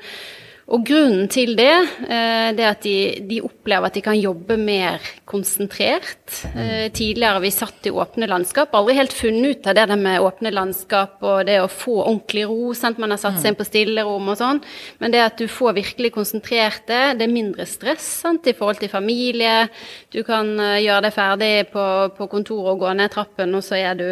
[0.68, 1.72] Og grunnen til det,
[2.12, 6.42] eh, det er at de, de opplever at de kan jobbe mer konsentrert.
[6.52, 8.74] Eh, tidligere har vi satt i åpne landskap.
[8.76, 12.44] Aldri helt funnet ut av det der med åpne landskap og det å få ordentlig
[12.50, 12.74] ro.
[12.76, 13.00] Sant?
[13.00, 14.60] Man har satt seg inn på stillerom og sånn.
[15.00, 18.44] Men det at du får virkelig konsentrert det, det er mindre stress sant?
[18.48, 19.70] i forhold til familie.
[20.12, 23.80] Du kan eh, gjøre deg ferdig på, på kontoret og gå ned trappen, og så
[23.80, 24.08] er du,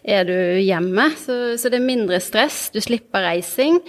[0.00, 1.10] er du hjemme.
[1.20, 2.70] Så, så det er mindre stress.
[2.72, 3.82] Du slipper reising.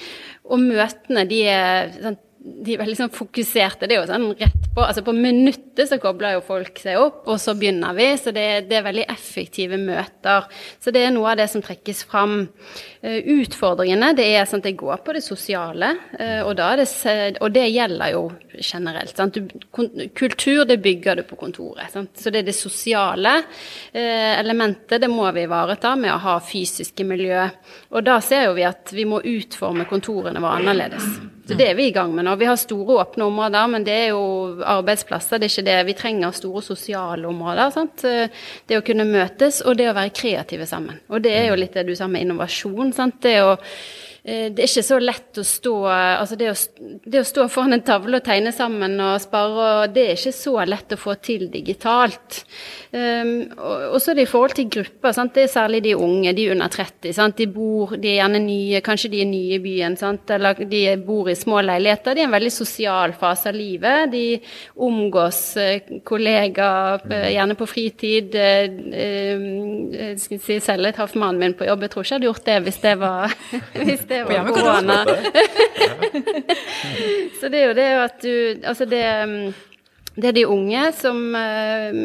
[0.51, 2.17] Og møtene, de er, sånn,
[2.65, 3.87] de er veldig sånn fokuserte.
[3.89, 7.21] Det er jo sånn rett på Altså på minuttet så kobler jo folk seg opp,
[7.31, 8.09] og så begynner vi.
[8.19, 10.49] Så det, det er veldig effektive møter.
[10.83, 12.49] Så det er noe av det som trekkes fram.
[13.05, 16.87] Uh, utfordringene, det er sånn at går på det sosiale, uh, og, det,
[17.37, 18.23] og det gjelder jo
[18.55, 19.13] generelt.
[19.13, 19.37] Sant?
[20.17, 21.91] Kultur, det bygger du på kontoret.
[21.93, 22.15] Sant?
[22.17, 27.05] Så det er det sosiale uh, elementet, det må vi ivareta med å ha fysiske
[27.05, 27.43] miljø.
[27.93, 31.05] Og da ser jo vi at vi må utforme kontorene våre annerledes.
[31.45, 32.33] Så det er vi i gang med nå.
[32.41, 34.23] Vi har store åpne områder, men det er jo
[34.65, 35.75] arbeidsplasser, det er ikke det.
[35.91, 37.69] Vi trenger store sosiale områder.
[37.69, 38.01] Sant?
[38.65, 40.97] Det å kunne møtes, og det å være kreative sammen.
[41.13, 42.94] Og det er jo litt det du sa med innovasjon.
[42.95, 43.17] Sant?
[43.23, 43.55] Det å
[44.25, 47.83] det er ikke så lett å stå altså det, å, det å stå foran en
[47.85, 52.39] tavle og tegne sammen og spare, det er ikke så lett å få til digitalt.
[52.95, 55.11] Um, og, så er det i forhold til grupper.
[55.15, 55.33] Sant?
[55.35, 57.11] Det er særlig de unge, de under 30.
[57.17, 57.35] Sant?
[57.37, 60.31] De bor, de er gjerne nye, kanskje de er nye i byen, sant?
[60.31, 62.15] eller de bor i små leiligheter.
[62.15, 64.13] De er en veldig sosial fase av livet.
[64.13, 64.23] De
[64.87, 68.37] omgås eh, kollegaer, eh, gjerne på fritid.
[68.39, 71.83] Eh, eh, skal si selv, traff mannen min på jobb.
[71.83, 73.37] Jeg tror ikke jeg hadde gjort det hvis det var,
[73.89, 74.61] hvis det var hjemmekontor.
[74.61, 75.05] korona.
[77.39, 79.53] Så det er jo det at du Altså det mm,
[80.15, 81.95] det er de unge som eh,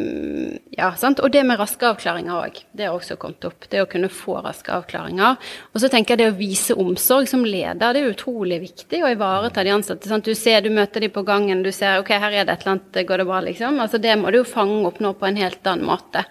[0.75, 1.21] Ja, sant.
[1.23, 2.59] Og det med raske avklaringer òg.
[2.75, 3.67] Det har også kommet opp.
[3.71, 5.39] Det å kunne få raske avklaringer.
[5.71, 9.11] Og så tenker jeg det å vise omsorg som leder, det er utrolig viktig å
[9.13, 10.11] ivareta de ansatte.
[10.11, 10.27] Sant?
[10.27, 12.75] Du ser, du møter de på gangen, du ser ok, her er det et eller
[12.75, 13.79] annet, går det bra, liksom.
[13.83, 16.25] Altså det må du jo fange opp nå på en helt annen måte.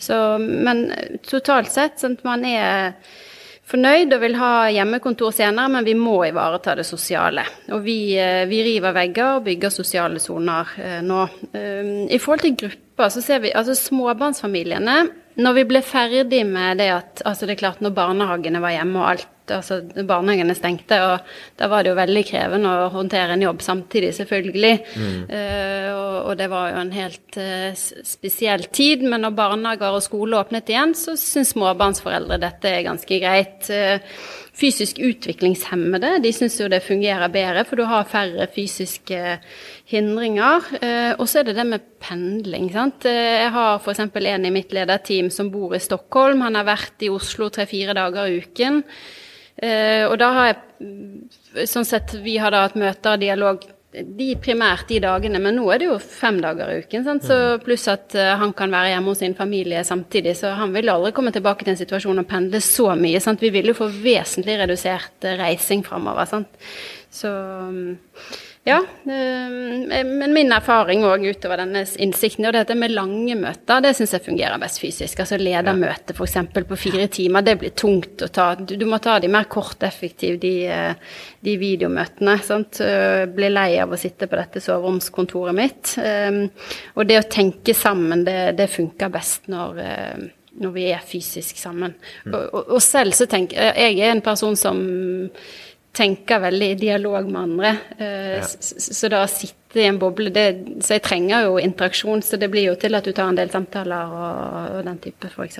[0.00, 0.86] Så, men
[1.28, 2.94] totalt sett, sant, man er
[3.70, 7.44] fornøyd og vil ha hjemmekontor senere, men vi må ivareta det sosiale.
[7.70, 11.22] Og vi, eh, vi river vegger og bygger sosiale soner eh, nå.
[11.54, 14.96] Eh, I forhold til grupper så ser vi altså småbarnsfamiliene
[15.40, 18.98] Når vi ble ferdig med det at altså det er klart når barnehagene var hjemme
[19.00, 23.44] og alt altså Barnehagene stengte, og da var det jo veldig krevende å håndtere en
[23.44, 24.74] jobb samtidig, selvfølgelig.
[25.30, 29.04] Eh, og, og det var jo en helt uh, spesiell tid.
[29.06, 33.70] Men når barnehager og skole åpnet igjen, så syns småbarnsforeldre dette er ganske greit.
[33.70, 33.98] Uh,
[34.60, 39.38] fysisk utviklingshemmede de syns jo det fungerer bedre, for du har færre fysiske
[39.88, 40.66] hindringer.
[41.16, 42.68] Og så er det det med pendling.
[42.74, 43.06] sant?
[43.08, 44.02] Jeg har f.eks.
[44.04, 46.44] en i mitt lederteam som bor i Stockholm.
[46.44, 48.82] Han har vært i Oslo tre-fire dager i uken.
[49.60, 53.64] Eh, og da har jeg mm, Sånn sett, vi har da hatt møter og dialog
[53.90, 57.02] de primært de dagene, men nå er det jo fem dager i uken.
[57.06, 57.24] Sant?
[57.26, 60.92] Så pluss at eh, han kan være hjemme hos sin familie samtidig, så han vil
[60.92, 63.18] aldri komme tilbake til en situasjon og pendle så mye.
[63.22, 63.42] Sant?
[63.42, 66.30] Vi vil jo få vesentlig redusert eh, reising framover.
[66.30, 66.70] Sant?
[67.10, 67.98] Så mm,
[68.64, 68.76] ja.
[69.04, 74.12] eh, Men min erfaring òg utover denne innsikten, og dette med lange møter, det syns
[74.16, 75.22] jeg fungerer best fysisk.
[75.22, 76.36] Altså ledermøte f.eks.
[76.68, 78.50] på fire timer, det blir tungt å ta.
[78.56, 82.36] Du, må ta de mer kort effektive, de, eh, de videomøtene.
[82.46, 82.82] Sant?
[82.84, 85.94] Eh, Blir lei av å sitte på dette soveromskontoret mitt.
[86.94, 89.80] Og det å tenke sammen, det, det funker best når
[90.60, 91.94] når vi er fysisk sammen.
[92.26, 94.80] Og, og, og selv så tenker jeg Jeg er en person som
[95.92, 97.70] tenker veldig i dialog med andre.
[97.98, 98.42] Eh, Ja.
[98.46, 100.44] så, så da å sitte i en boble det,
[100.82, 103.50] Så jeg trenger jo interaksjon, så det blir jo til at du tar en del
[103.50, 105.58] samtaler og, og den type, f.eks.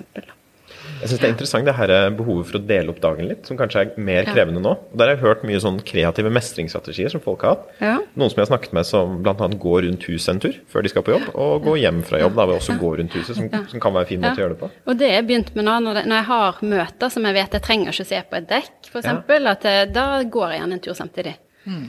[1.01, 3.47] Jeg syns det er interessant det her eh, behovet for å dele opp dagen litt,
[3.49, 4.35] som kanskje er mer Ja.
[4.35, 4.75] krevende nå.
[4.93, 7.67] Og Der har jeg hørt mye sånn kreative mestringsstrategier som folk har hatt.
[7.81, 7.97] Ja.
[8.15, 9.35] Noen som jeg har snakket med som bl.a.
[9.35, 12.37] går rundt huset en tur før de skal på jobb, og går hjem fra jobb
[12.37, 14.57] da ved også gå rundt huset, som, som kan være en fin måte å gjøre
[14.57, 14.71] det på.
[14.87, 17.95] Og det er begynt med nå, når, jeg har møter som jeg vet jeg trenger
[17.95, 20.85] ikke å se på et dekk, f.eks., eksempel at eh, da går jeg gjerne en
[20.85, 21.37] tur samtidig.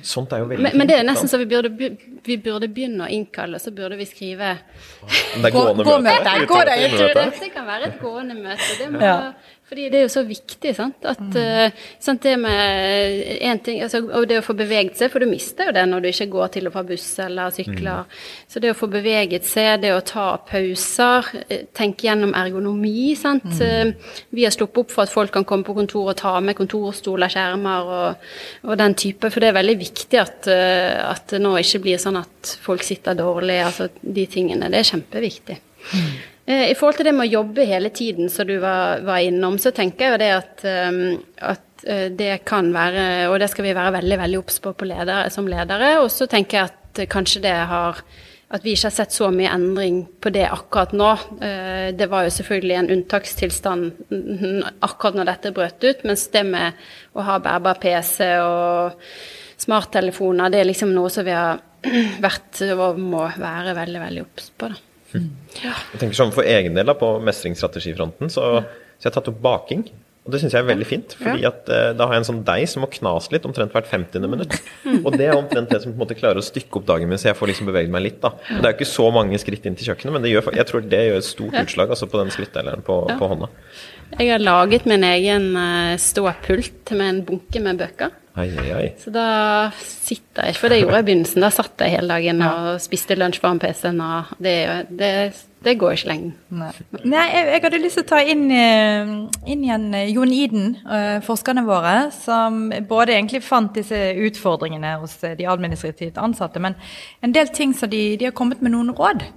[0.03, 1.71] Sånt er jo veldig Men, men det er nesten så vi burde,
[2.27, 4.57] vi burde begynne å innkalle, så burde vi skrive
[5.07, 6.35] Det er gående gå møte.
[6.47, 6.77] gå det.
[7.15, 8.69] Dette kan være et gående møte.
[8.79, 9.33] Det må, Ja.
[9.71, 11.05] Fordi det er jo så viktig, sant.
[11.07, 11.75] At, mm.
[12.03, 15.69] sant det med en ting, altså, Og det å få beveget seg, for du mister
[15.69, 18.17] jo det når du ikke går til og fra buss eller sykler.
[18.51, 23.47] Så det å få beveget seg, det å ta pauser, eh, tenke gjennom ergonomi, sant.
[23.47, 23.93] Mm.
[24.35, 27.31] Vi har sluppet opp for at folk kan komme på kontor og ta med kontorstoler,
[27.31, 28.27] skjermer og,
[28.67, 29.31] og den type.
[29.31, 32.83] For det er veldig viktig at, eh, at det nå ikke blir sånn at folk
[32.83, 33.61] sitter dårlig.
[33.69, 34.67] Altså de tingene.
[34.67, 35.61] Det er kjempeviktig.
[36.51, 39.59] Eh, I forhold til det med å jobbe hele tiden, som du var, var innom,
[39.61, 40.97] så tenker jeg jo det at, um,
[41.51, 45.29] at eh, det kan være, og det skal vi være veldig veldig obs på, ledere,
[45.31, 45.93] som ledere.
[46.01, 48.03] Og så tenker jeg at eh, kanskje det har
[48.51, 51.11] at vi ikke har sett så mye endring på det akkurat nå.
[51.95, 54.11] Det var jo selvfølgelig en unntakstilstand
[54.83, 56.83] akkurat når dette brøt ut, mens det med
[57.15, 58.99] å ha bærbar PC og
[59.55, 61.63] smarttelefoner, det er liksom noe som vi har
[62.27, 64.73] vært og må være veldig, veldig obs på.
[64.75, 64.90] da.
[65.13, 68.63] Jeg tenker sånn For egen del da, på mestringsstrategifronten, så,
[68.97, 69.85] så jeg har tatt opp baking.
[70.21, 72.41] Og det syns jeg er veldig fint, fordi at eh, da har jeg en sånn
[72.45, 74.27] deig som må knas litt omtrent hvert 50.
[74.29, 74.53] minutt.
[75.01, 77.17] Og det er omtrent det som på en måte klarer å stykke opp dagen min,
[77.17, 78.19] så jeg får liksom beveget meg litt.
[78.21, 78.35] da.
[78.37, 80.69] Og Det er jo ikke så mange skritt inn til kjøkkenet, men det gjør, jeg
[80.69, 83.49] tror det gjør et stort utslag altså på den skrittdeleren på, på hånda.
[84.19, 88.13] Jeg har laget min egen eh, ståpult med en bunke med bøker.
[88.39, 88.89] Ai, ai, ai.
[88.95, 89.25] Så da
[89.75, 91.43] sitter jeg For det gjorde jeg i begynnelsen.
[91.43, 94.55] Da satt jeg hele dagen og spiste lunsj foran PC-en, og det,
[94.87, 95.09] det,
[95.65, 96.29] det går ikke lenge.
[96.61, 96.69] Nei,
[97.11, 99.11] Nei jeg, jeg hadde lyst til å ta inn, eh,
[99.51, 105.17] inn igjen eh, Jon Iden, eh, forskerne våre, som både egentlig fant disse utfordringene hos
[105.21, 106.79] de administrativt ansatte, men
[107.21, 109.27] en del ting som de, de har kommet med noen råd.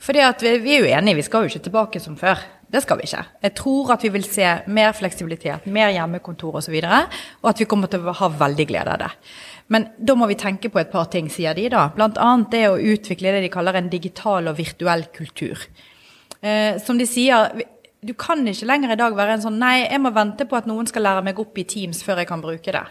[0.00, 2.40] Fordi at vi, vi er jo enige, vi skal jo ikke tilbake som før.
[2.70, 3.24] Det skal vi ikke.
[3.42, 7.00] Jeg tror at vi vil se mer fleksibilitet, mer hjemmekontor osv., og, så videre,
[7.42, 9.10] og at vi kommer til å ha veldig glede av det.
[9.74, 11.88] Men da må vi tenke på et par ting, sier de da.
[11.98, 15.66] Annet det å utvikle det de kaller en digital og virtuell kultur.
[16.40, 17.58] Eh, som de sier,
[18.00, 20.70] du kan ikke lenger i dag være en sånn Nei, jeg må vente på at
[20.70, 22.86] noen skal lære meg opp i Teams før jeg kan bruke det.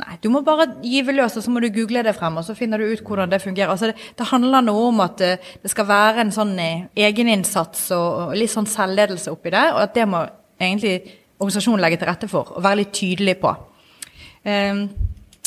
[0.00, 2.56] Nei, du må bare give løs, og så må du google det frem, og så
[2.56, 3.70] finner du ut hvordan det fungerer.
[3.74, 7.90] Altså, det, det handler noe om at eh, det skal være en sånn eh, egeninnsats
[7.92, 10.22] og, og litt sånn selvledelse oppi det, og at det må
[10.56, 10.96] egentlig
[11.42, 13.52] organisasjonen legge til rette for, og være litt tydelig på.
[14.48, 14.86] Um,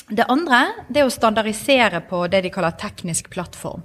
[0.05, 3.81] det andre det er å standardisere på det de kaller teknisk plattform.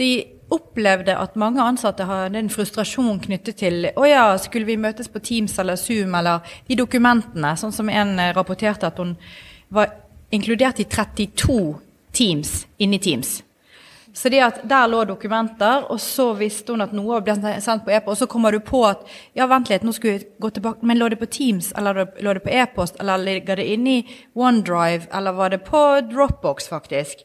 [0.00, 0.10] De
[0.50, 5.22] opplevde at mange ansatte hadde en frustrasjon knyttet til å ja, skulle vi møtes på
[5.22, 9.14] Teams eller Zoom eller de dokumentene, sånn som en eh, rapporterte at hun
[9.70, 9.94] var
[10.30, 11.78] inkludert i 32
[12.12, 13.42] Teams inni Teams.
[14.12, 17.92] Så det at der lå dokumenter, og så visste hun at noe ble sendt på
[17.94, 19.04] e-post, og så kommer du på at
[19.38, 22.34] ja, vent litt, nå skulle jeg gå tilbake, men lå det på Teams, eller lå
[22.34, 24.00] det på e-post, eller ligger det inni
[24.34, 27.22] OneDrive, eller var det på Dropbox, faktisk?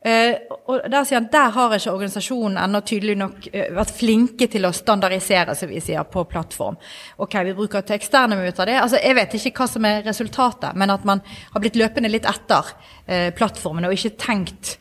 [0.00, 4.46] Eh, og der sier han der har ikke organisasjonen ennå tydelig nok eh, vært flinke
[4.48, 6.78] til å standardisere, som vi sier, på plattform.
[7.20, 8.78] Ok, vi bruker til eksterne ut det.
[8.80, 12.28] Altså, jeg vet ikke hva som er resultatet, men at man har blitt løpende litt
[12.28, 12.72] etter
[13.04, 14.78] eh, plattformene og ikke tenkt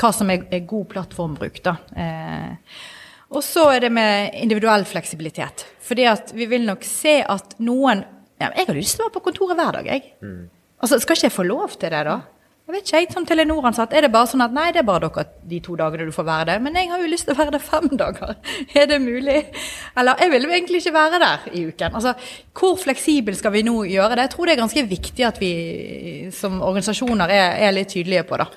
[0.00, 1.58] hva som er, god plattformbruk.
[1.66, 1.74] da.
[3.36, 5.66] Og så er det med individuell fleksibilitet.
[5.84, 8.00] Fordi at vi vil nok se at noen
[8.40, 10.14] ja, Jeg har lyst til å være på kontoret hver dag, jeg.
[10.80, 12.14] Altså, Skal ikke jeg få lov til det, da?
[12.70, 15.08] Jeg vet ikke, jeg, Som Telenor-ansatt er det bare sånn at nei, det er bare
[15.08, 16.60] dere de to dagene du får være der.
[16.62, 18.36] Men jeg har jo lyst til å være der fem dager.
[18.78, 19.40] Er det mulig?
[19.98, 21.98] Eller jeg vil jo egentlig ikke være der i uken.
[21.98, 22.14] Altså,
[22.54, 24.28] Hvor fleksibel skal vi nå gjøre det?
[24.28, 25.52] Jeg tror det er ganske viktig at vi
[26.36, 28.48] som organisasjoner er, er litt tydelige på det.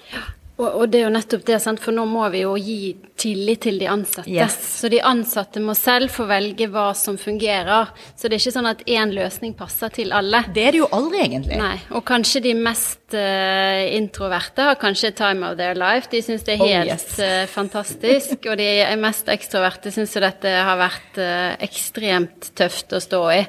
[0.53, 1.81] Og, og det er jo nettopp det, sant?
[1.81, 4.29] for nå må vi jo gi tillit til de ansatte.
[4.29, 4.53] Yes.
[4.77, 7.89] Så de ansatte må selv få velge hva som fungerer.
[8.13, 10.43] Så det er ikke sånn at én løsning passer til alle.
[10.53, 11.57] Det er det jo aldri, egentlig.
[11.57, 16.09] Nei, og kanskje de mest eh, introverte har kanskje time of their life.
[16.11, 17.19] De syns det er Oh, helt yes.
[17.19, 18.47] eh, fantastisk.
[18.49, 18.67] Og de
[19.01, 23.41] mest ekstroverte syns jo dette har vært eh, ekstremt tøft å stå i,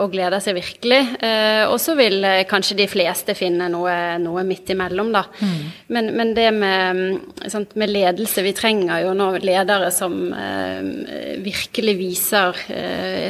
[0.00, 0.98] og gleder seg virkelig.
[1.68, 5.22] Og så vil kanskje de fleste finne noe, noe midt imellom, da.
[5.92, 7.02] Men, men det med,
[7.52, 10.14] sant, med, ledelse Vi trenger jo nå ledere som
[11.44, 12.62] virkelig viser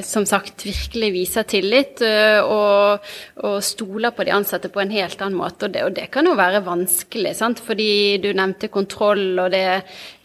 [0.07, 3.11] Som sagt, virkelig viser tillit og,
[3.43, 5.67] og, stoler på de ansatte på en helt annen måte.
[5.67, 7.63] Og det, og det kan jo være vanskelig, sant?
[7.65, 9.65] fordi du nevnte kontroll, og det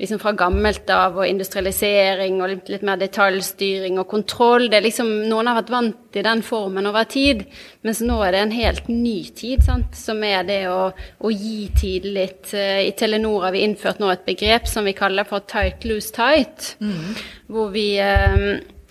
[0.02, 4.70] liksom fra gammelt av, og industrialisering og litt, litt mer detaljstyring og kontroll.
[4.70, 7.46] det er liksom, Noen har vært vant til den formen over tid,
[7.86, 9.96] mens nå er det en helt ny tid, sant?
[9.98, 12.54] som er det å, å gi tillit.
[12.56, 16.76] I Telenor har vi innført nå et begrep som vi kaller for tight, loose, tight.
[16.80, 17.16] Mm.
[17.52, 18.48] Hvor vi, eh,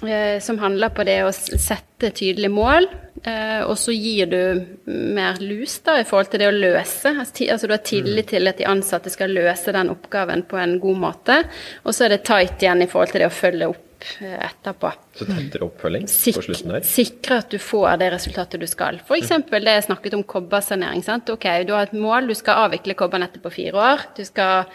[0.08, 2.88] eh, som handler på det å sette tydelige mål.
[3.24, 4.40] Eh, og så gir du
[4.84, 7.14] mer lus da, i forhold til det å løse.
[7.14, 10.76] Altså, altså du har tillit til at de ansatte skal løse den oppgaven på en
[10.82, 11.40] god måte.
[11.84, 13.84] Og så er det tight igjen i forhold til det å følge opp
[14.20, 14.90] Eh, etterpå.
[15.16, 16.84] Så tettere oppfølging Sik på slutten der?
[16.86, 18.98] Sikre at du får det resultatet du skal.
[19.00, 19.30] F.eks.
[19.32, 19.44] Mm.
[19.64, 21.02] det jeg snakket om kobbersanering.
[21.02, 21.30] Sant?
[21.32, 24.04] Ok, Du har et mål, du skal avvikle kobbernettet på fire år.
[24.16, 24.68] Du skal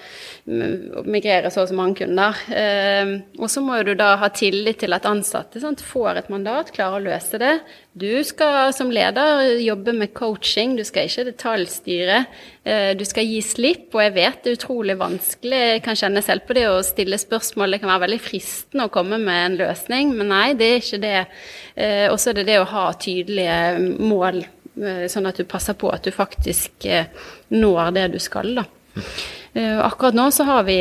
[0.49, 2.41] mm, migrere så og så mange kunder.
[2.49, 6.73] Eh, og så må du da ha tillit til at ansatte sant, får et mandat,
[6.73, 7.53] klarer å løse det.
[7.99, 12.19] Du skal som leder jobbe med coaching, du skal ikke detaljstyre.
[12.63, 15.59] Eh, du skal gi slipp, og jeg vet det er utrolig vanskelig.
[15.73, 17.75] Jeg kan kjenne selv på det å stille spørsmål.
[17.75, 21.01] Det kan være veldig fristende å komme med en løsning, men nei, det er ikke
[21.03, 21.17] det.
[21.75, 23.59] Eh, og så er det det å ha tydelige
[23.97, 24.45] mål,
[24.79, 26.88] eh, sånn at du passer på at du faktisk
[27.49, 28.67] når det du skal, da.
[29.53, 30.77] Eh, akkurat nå så har vi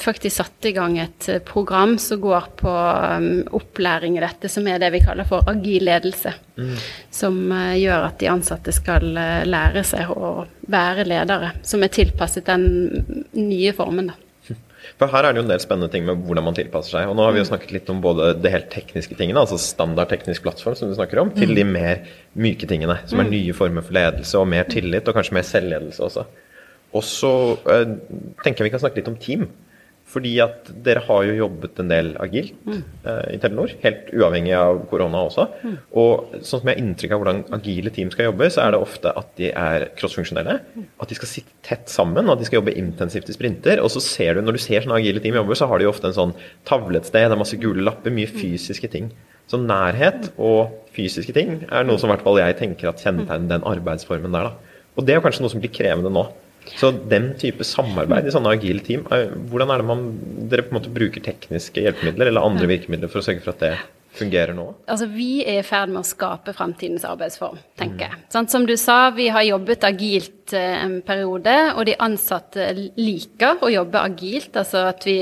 [0.00, 3.26] faktisk satt i gang et eh, program som går på um,
[3.58, 6.32] opplæring i dette, som er det vi kaller for agil ledelse.
[6.56, 6.78] Mm.
[7.14, 9.04] Som gjør at de ansatte skal
[9.46, 12.64] lære seg å være ledere, som er tilpasset den
[13.36, 14.10] nye formen.
[14.12, 14.16] da.
[14.98, 17.10] For Her er det jo en del spennende ting med hvordan man tilpasser seg.
[17.10, 17.50] og Nå har vi jo mm.
[17.50, 21.20] snakket litt om både det helt tekniske tingene, altså standard teknisk plattform, som du snakker
[21.22, 21.56] om, til mm.
[21.58, 22.02] de mer
[22.38, 26.04] myke tingene, som er nye former for ledelse og mer tillit, og kanskje mer selvledelse
[26.08, 26.24] også.
[26.96, 27.32] Og så
[27.68, 27.96] eh,
[28.44, 29.48] tenker jeg vi kan snakke litt om team.
[30.08, 32.78] Fordi at dere har jo jobbet en del agilt mm.
[33.04, 35.44] eh, i Telenor, helt uavhengig av korona også.
[35.60, 35.74] Mm.
[36.00, 38.80] Og sånn som jeg har inntrykk av hvordan agile team skal jobbe, så er det
[38.86, 40.56] ofte at de er crossfunksjonelle.
[40.72, 40.88] Mm.
[41.04, 43.84] At de skal sitte tett sammen, og at de skal jobbe intensivt i sprinter.
[43.84, 45.92] Og så ser du, når du ser sånne agile team jobbe, så har de jo
[45.92, 46.36] ofte en sånn
[46.68, 48.40] tavle et sted, det er masse gule lapper, mye mm.
[48.40, 49.12] fysiske ting.
[49.48, 53.58] Så nærhet og fysiske ting er noe som i hvert fall jeg tenker at kjennetegner
[53.58, 54.48] den arbeidsformen der.
[54.48, 54.84] da.
[54.96, 56.24] Og det er kanskje noe som blir krevende nå.
[56.76, 59.06] Så den type samarbeid i sånne agile team,
[59.48, 60.02] hvordan er det man,
[60.50, 63.64] dere på en måte bruker tekniske hjelpemidler eller andre virkemidler for å sørge for at
[63.64, 63.72] det
[64.14, 64.66] fungerer nå?
[64.88, 68.20] Altså, Vi er i ferd med å skape fremtidens arbeidsform, tenker jeg.
[68.32, 73.62] Sånn, som du sa, vi har jobbet agilt eh, en periode, og de ansatte liker
[73.62, 74.56] å jobbe agilt.
[74.56, 75.18] Altså at vi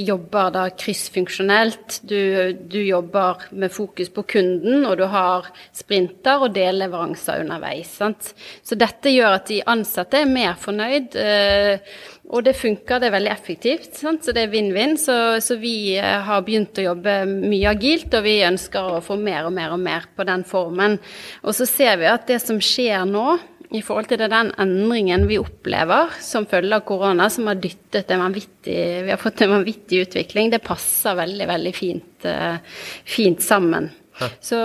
[0.00, 2.00] jobber da kryssfunksjonelt.
[2.08, 2.18] Du,
[2.54, 7.92] du jobber med fokus på kunden, og du har sprinter og delleveranser underveis.
[8.00, 8.32] Sant?
[8.64, 11.18] Så dette gjør at de ansatte er mer fornøyd.
[11.20, 14.24] Eh, og det funker, det er veldig effektivt, sant?
[14.24, 14.96] så det er vinn-vinn.
[15.00, 19.18] Så, så, vi eh, har begynt å jobbe mye agilt, og vi ønsker å få
[19.20, 20.96] mer og mer og mer på den formen.
[21.44, 23.36] Og så ser vi at det som skjer nå,
[23.74, 28.22] i forhold til den endringen vi opplever som følge av korona, som har dyttet en
[28.22, 30.52] vanvittig Vi har fått en vanvittig utvikling.
[30.52, 32.60] Det passer veldig, veldig fint, uh,
[33.08, 33.90] fint sammen.
[34.38, 34.60] Så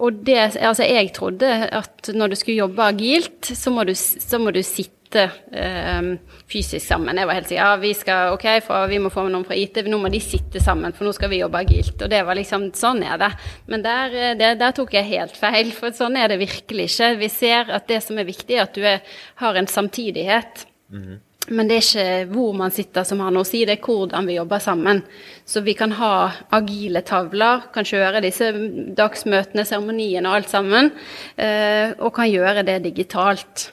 [0.00, 4.38] og det, altså jeg trodde at når du skulle jobbe agilt, så må du, så
[4.40, 6.18] må du sitte sitte eh,
[6.48, 7.18] fysisk sammen.
[7.18, 9.56] Jeg var helt sikker ja, vi skal, ok, for vi må få med noen fra
[9.58, 11.96] IT, nå må de sitte sammen, for nå skal vi jobbe agilt.
[12.00, 13.30] Og det var liksom, sånn er det.
[13.70, 17.16] Men der, eh, det, der tok jeg helt feil, for sånn er det virkelig ikke.
[17.20, 19.02] Vi ser at det som er viktig, er at du er,
[19.42, 20.66] har en samtidighet.
[20.90, 21.18] Mm -hmm.
[21.48, 24.26] Men det er ikke hvor man sitter som har noe å si, det er hvordan
[24.26, 25.02] vi jobber sammen.
[25.44, 28.52] Så vi kan ha agile tavler, kan kjøre disse
[28.94, 30.92] dagsmøtene, seremoniene og alt sammen,
[31.36, 33.72] eh, og kan gjøre det digitalt.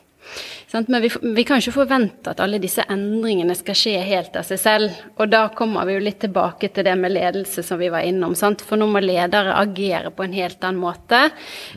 [0.71, 4.59] Men vi, vi, kan ikke forvente at alle disse endringene skal skje helt av seg
[4.59, 4.97] selv.
[5.15, 8.35] Og da kommer vi jo litt tilbake til det med ledelse som vi var innom.
[8.35, 8.65] Sant?
[8.67, 11.21] For nå må ledere agere på en helt annen måte.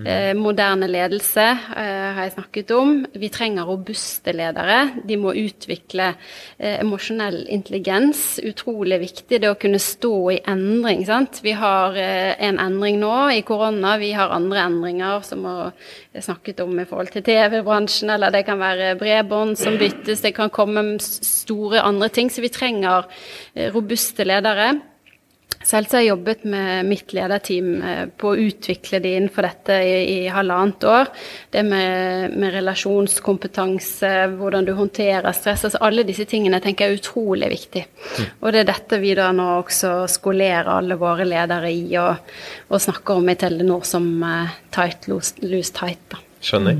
[0.00, 0.08] Mm.
[0.10, 2.96] Eh, moderne ledelse eh, har jeg snakket om.
[3.14, 4.80] Vi trenger robuste ledere.
[5.06, 6.10] De må utvikle
[6.58, 8.40] eh, emosjonell intelligens.
[8.42, 11.06] Utrolig viktig det å kunne stå i endring.
[11.06, 11.44] Sant?
[11.46, 13.94] Vi har eh, en endring nå i korona.
[14.02, 15.46] Vi har andre endringer som
[16.14, 20.22] er snakket om i forhold til TV-bransjen, eller det kan være være bredbånd som byttes,
[20.24, 22.30] det kan komme store andre ting.
[22.30, 23.06] Så vi trenger
[23.54, 24.80] eh, robuste ledere.
[25.60, 29.98] Selv har jeg jobbet med mitt lederteam eh, på å utvikle det innenfor dette i,
[30.24, 31.10] i halvannet år.
[31.52, 35.66] Det med, med, relasjonskompetanse, hvordan du håndterer stress.
[35.68, 37.84] altså Alle disse tingene tenker jeg er utrolig viktig.
[37.84, 38.32] Mm.
[38.40, 42.32] Og det er dette vi da nå også skolerer alle våre ledere i, og,
[42.72, 46.02] og snakker om i Telenor som uh, tight, loose, loose tight.
[46.08, 46.24] da.
[46.40, 46.78] Skjønner.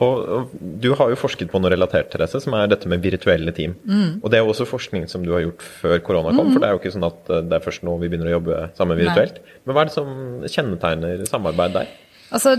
[0.00, 3.52] Og, og du har jo forsket på noe relatert, Therese, som er dette med virtuelle
[3.52, 3.74] team.
[4.22, 6.70] Og det er jo også forskning som du har gjort før korona kom, for det
[6.70, 8.98] er jo ikke sånn at eh, det er først nå vi begynner å jobbe sammen
[8.98, 9.42] virtuelt.
[9.64, 10.08] Men hva er det som
[10.48, 11.92] kjennetegner samarbeid der?
[12.34, 12.54] Altså,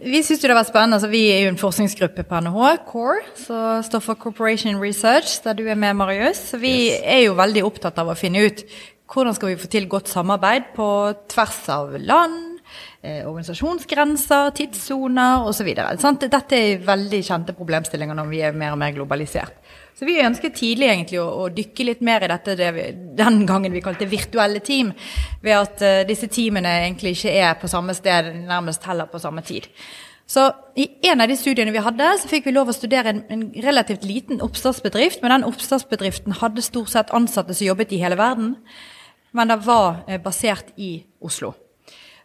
[0.00, 0.96] Vi syns det har vært spennende.
[0.96, 5.54] Altså, vi er jo en forskningsgruppe på NHH, CORE, som står for Corporation Research, der
[5.54, 6.40] du er med, Marius.
[6.50, 7.02] Så vi Yes.
[7.04, 8.64] er jo veldig opptatt av å finne ut
[9.10, 10.86] hvordan skal vi få til godt samarbeid på
[11.30, 12.49] tvers av land,
[13.02, 15.70] eh, organisasjonsgrenser, tidssoner osv.
[15.74, 19.56] Dette er veldig kjente problemstillinger når vi er mer og mer globalisert.
[19.96, 22.84] Så vi ønsket tidlig egentlig å, å dykke litt mer i dette det vi,
[23.18, 24.94] den gangen vi kalte virtuelle team,
[25.44, 29.44] ved at eh, disse teamene egentlig ikke er på samme sted, nærmest heller på samme
[29.44, 29.68] tid.
[30.30, 30.44] Så
[30.78, 33.40] i en av de studiene vi hadde, så fikk vi lov å studere en, en
[33.64, 38.54] relativt liten oppstartsbedrift, men den oppstartsbedriften hadde stort sett ansatte som jobbet i hele verden,
[39.34, 41.52] men det var eh, basert i Oslo.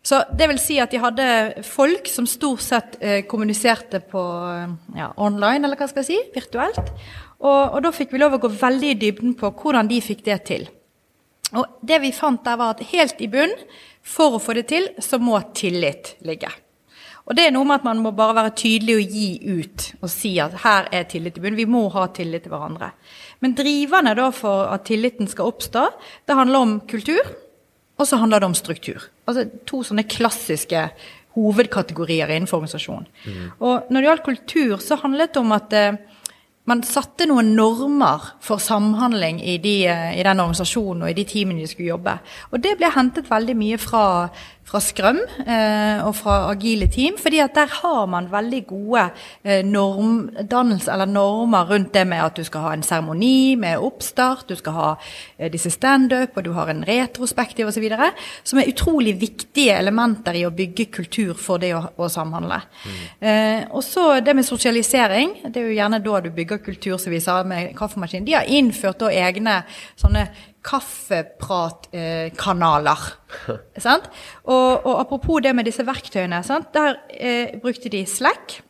[0.06, 1.28] Så det vil si at de hadde
[1.66, 6.20] folk som stort sett eh, kommuniserte på eh, ja, online, eller hva skal jeg si,
[6.36, 6.91] virtuelt.
[7.41, 10.22] Og, og da fikk vi lov å gå veldig i dybden på hvordan de fikk
[10.28, 10.68] det til.
[11.58, 13.53] Og det vi fant der var at helt i bunn,
[14.06, 16.51] for å få det til, så må tillit ligge.
[17.26, 20.12] Og det er noe med at man må bare være tydelig og gi ut og
[20.14, 21.58] si at her er tillit i bunn.
[21.58, 22.91] Vi må ha tillit til hverandre.
[23.41, 25.88] Men driverne da for at tilliten skal oppstå,
[26.30, 27.34] det handler om kultur,
[27.97, 29.10] og så handler det om struktur.
[29.26, 30.88] Altså to sånne klassiske
[31.36, 33.07] hovedkategorier innenfor organisasjonen.
[33.59, 35.97] Og når det gjaldt kultur, så handlet det om at eh,
[36.69, 41.26] man satte noen normer for samhandling i, de, eh, i den organisasjonen og i de
[41.30, 42.15] teamene de skulle jobbe.
[42.51, 44.05] Og det ble hentet veldig mye fra,
[44.66, 49.03] fra Skrøm eh, og fra agile team, fordi at der har man veldig gode
[49.43, 54.47] eh, normdannelser, eller normer rundt det med at du skal ha en seremoni med oppstart,
[54.49, 54.88] du skal ha
[55.38, 57.86] eh, disse standup, og du har en retrospektiv osv.,
[58.43, 62.59] som er utrolig viktige elementer i å bygge kultur for det å, å samhandle.
[63.20, 67.13] Eh, og så det med sosialisering, det er jo gjerne da du bygger kultur, som
[67.13, 68.26] vi sa med kaffemaskin.
[68.26, 69.61] De har innført da egne
[69.93, 70.26] sånne
[70.66, 73.01] kaffepratkanaler.
[74.49, 76.74] Og, og apropos det med disse verktøyene, sant?
[76.74, 78.61] der eh, brukte de Slack.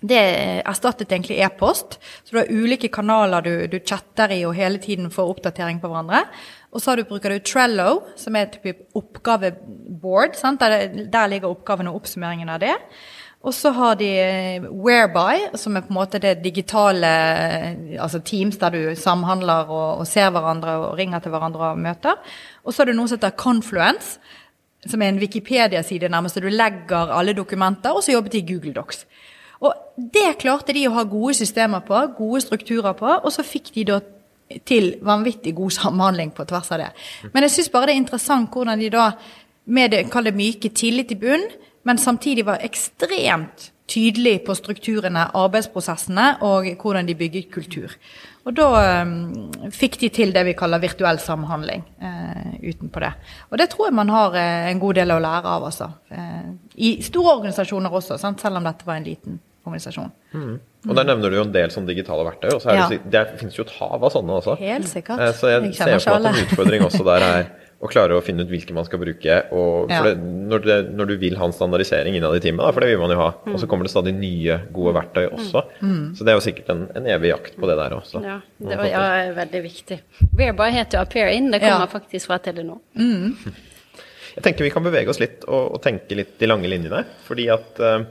[0.00, 0.16] Det
[0.64, 2.00] erstattet egentlig e-post.
[2.24, 5.90] Så du har ulike kanaler du, du chatter i og hele tiden får oppdatering på
[5.92, 6.24] hverandre.
[6.72, 8.56] Og så bruker du Trello, som er et
[8.96, 10.40] oppgaveboard.
[10.62, 12.76] Der, der ligger oppgaven og oppsummeringen av det.
[13.40, 17.08] Og så har de eh, Whereby, som er på en måte det digitale
[17.96, 22.20] altså Teams der du samhandler og, og ser hverandre og ringer til hverandre og møter.
[22.64, 24.20] Og så har du noe som heter Confluence,
[24.86, 28.48] som er en Wikipedia-side nærmest, der du legger alle dokumenter, og så jobbet de i
[28.52, 29.06] Google Docs.
[29.60, 33.72] Og det klarte de å ha gode systemer på, gode strukturer på, og så fikk
[33.74, 34.00] de da
[34.66, 36.90] til vanvittig god samhandling på tvers av det.
[37.32, 39.10] Men jeg syns bare det er interessant hvordan de da,
[39.70, 41.44] med det, det myke, tillit i bunn,
[41.90, 47.96] men samtidig var ekstremt tydelig på strukturene, arbeidsprosessene og hvordan de bygget kultur.
[48.46, 48.68] Og da
[49.02, 53.10] um, fikk de til det vi kaller virtuell samhandling uh, utenpå det.
[53.50, 55.90] Og det tror jeg man har uh, en god del å lære av, altså.
[56.14, 58.40] Uh, I store organisasjoner også, sant?
[58.40, 60.14] selv om dette var en liten organisasjon.
[60.32, 60.54] Mm.
[60.88, 62.86] Og Der nevner du jo en del sånne digitale verktøy, og så er Ja.
[62.88, 64.56] det, det finnes jo et hav av sånne også.
[64.62, 65.20] Helt sikkert.
[65.20, 67.50] Eh, Så jeg, Jeg ser for meg at en utfordring også der er
[67.80, 69.36] å klare å finne ut hvilke man skal bruke.
[69.56, 70.02] Og Ja.
[70.02, 72.84] for det, når, det, når du vil ha en standardisering innad i teamet, da, for
[72.84, 75.62] det vil man jo ha, og så kommer det stadig nye, gode verktøy også.
[76.18, 78.20] Så det er jo sikkert en, en evig jakt på det der også.
[78.26, 80.00] Ja, det var ja, veldig viktig.
[80.36, 81.48] Whereby heter Appear In.
[81.50, 81.92] Det kommer Ja.
[81.96, 82.78] faktisk fra Telenor.
[84.30, 87.00] Jeg tenker vi kan bevege oss litt og, og tenke litt de lange linjene.
[87.26, 88.04] Fordi at eh,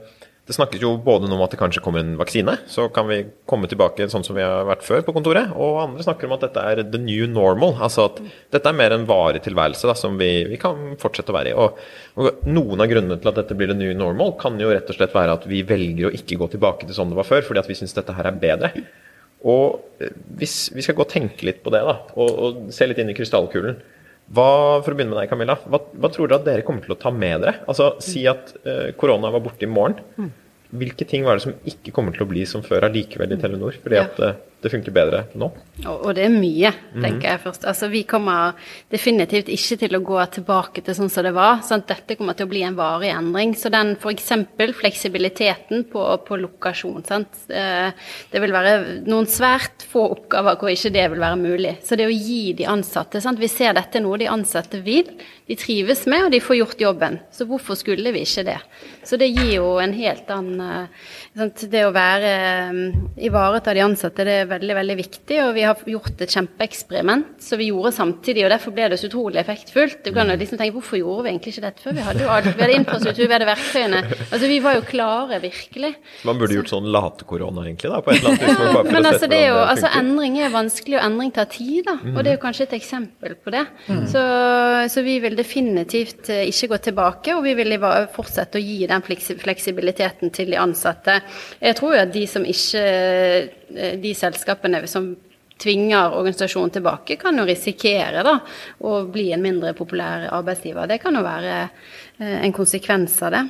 [0.50, 3.68] det snakkes jo både om at det kanskje kommer en vaksine, så kan vi komme
[3.70, 5.52] tilbake sånn som vi har vært før på kontoret.
[5.54, 7.76] Og andre snakker om at dette er the new normal.
[7.78, 8.18] Altså at
[8.50, 11.54] dette er mer en varig tilværelse da, som vi, vi kan fortsette å være i.
[11.54, 11.78] Og,
[12.18, 14.98] og noen av grunnene til at dette blir the new normal, kan jo rett og
[14.98, 17.62] slett være at vi velger å ikke gå tilbake til sånn det var før, fordi
[17.62, 18.72] at vi syns dette her er bedre.
[19.46, 22.90] Og eh, hvis vi skal gå og tenke litt på det, da, og, og se
[22.90, 23.78] litt inn i krystallkulen
[24.30, 24.48] hva,
[24.84, 26.98] for å begynne med deg, Camilla, hva, hva tror dere at dere kommer til å
[27.00, 27.64] ta med dere?
[27.70, 30.30] Altså, Si at eh, korona var borte i morgen.
[30.70, 33.74] Hvilke ting var det som ikke kommer til å bli som før allikevel i Telenor?
[33.82, 35.46] Fordi at eh, det funker bedre nå?
[35.86, 37.64] Og, og det er mye, tenker jeg først.
[37.70, 38.52] Altså, vi kommer
[38.92, 41.62] definitivt ikke til å gå tilbake til sånn som det var.
[41.64, 41.86] Sant?
[41.88, 43.54] Dette kommer til å bli en varig endring.
[43.56, 44.28] Så den f.eks.
[44.80, 47.04] fleksibiliteten på, på lokasjon.
[47.08, 47.44] Sant?
[47.48, 47.90] Eh,
[48.30, 48.74] Det vil være
[49.08, 51.74] noen svært få oppgaver hvor ikke det vil være mulig.
[51.86, 53.40] Så det å gi de ansatte sant?
[53.40, 55.08] Vi ser dette er noe de ansatte vil,
[55.50, 57.16] de trives med, og de får gjort jobben.
[57.34, 58.60] Så hvorfor skulle vi ikke det?
[59.02, 61.64] Så det gir jo en helt annen eh, sant?
[61.72, 62.76] Det å være eh,
[63.26, 67.32] ivareta de ansatte, det er veldig veldig viktig, og vi har gjort et kjempeeksperiment.
[67.42, 70.04] Så vi gjorde samtidig, og derfor ble det så utrolig effektfullt.
[70.06, 71.96] Du kan jo liksom tenke hvorfor gjorde vi egentlig ikke dette før?
[71.98, 72.50] Vi hadde jo alt.
[72.52, 74.04] Vi hadde infrastruktur, vi hadde verktøyene.
[74.28, 75.92] Altså vi var jo klare, virkelig.
[76.30, 78.94] Man burde gjort sånn late-korona, egentlig, da, på et eller annet vis.
[78.94, 81.82] Men altså, det er jo, det altså, endring er vanskelig, og endring tar tid.
[81.90, 83.66] da, Og det er jo kanskje et eksempel på det.
[84.14, 84.22] Så,
[84.94, 87.76] så vi vil definitivt eh, ikke gå tilbake, og vi vil
[88.14, 91.20] fortsette å gi den fleksibiliteten til de ansatte.
[91.60, 95.12] Jeg tror jo at de som ikke eh, De selskapene som
[95.60, 98.38] tvinger organisasjonen tilbake, kan jo risikere da,
[98.88, 100.88] å bli en mindre populær arbeidsgiver.
[100.88, 101.56] Det kan jo være
[102.20, 103.42] en konsekvens av det.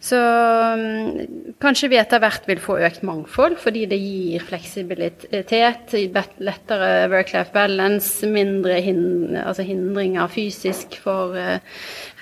[0.00, 5.92] Så mm, kanskje vi etter hvert vil få økt mangfold, fordi det gir fleksibilitet,
[6.40, 9.02] lettere work-life balance, mindre hin
[9.36, 11.58] altså hindringer fysisk for uh,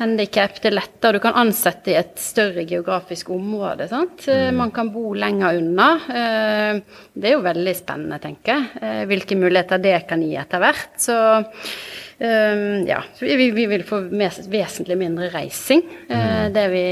[0.00, 0.60] handikap.
[0.60, 1.16] Det er lettere.
[1.16, 3.88] Du kan ansette i et større geografisk område.
[3.90, 4.26] Sant?
[4.26, 4.58] Mm.
[4.60, 5.90] Man kan bo lenger unna.
[6.08, 8.82] Uh, det er jo veldig spennende, tenker jeg.
[8.82, 10.98] Uh, Hvilke muligheter det kan gi etter hvert.
[11.00, 11.16] Så
[12.18, 15.82] ja, vi, vi vil få vesentlig mindre reising.
[16.08, 16.84] Uh, det, vi,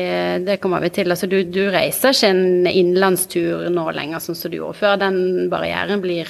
[0.44, 1.08] det kommer vi til.
[1.14, 5.00] Altså, du, du reiser ikke en innenlandstur nå lenger, sånn som du gjorde før.
[5.00, 6.28] Den barrieren blir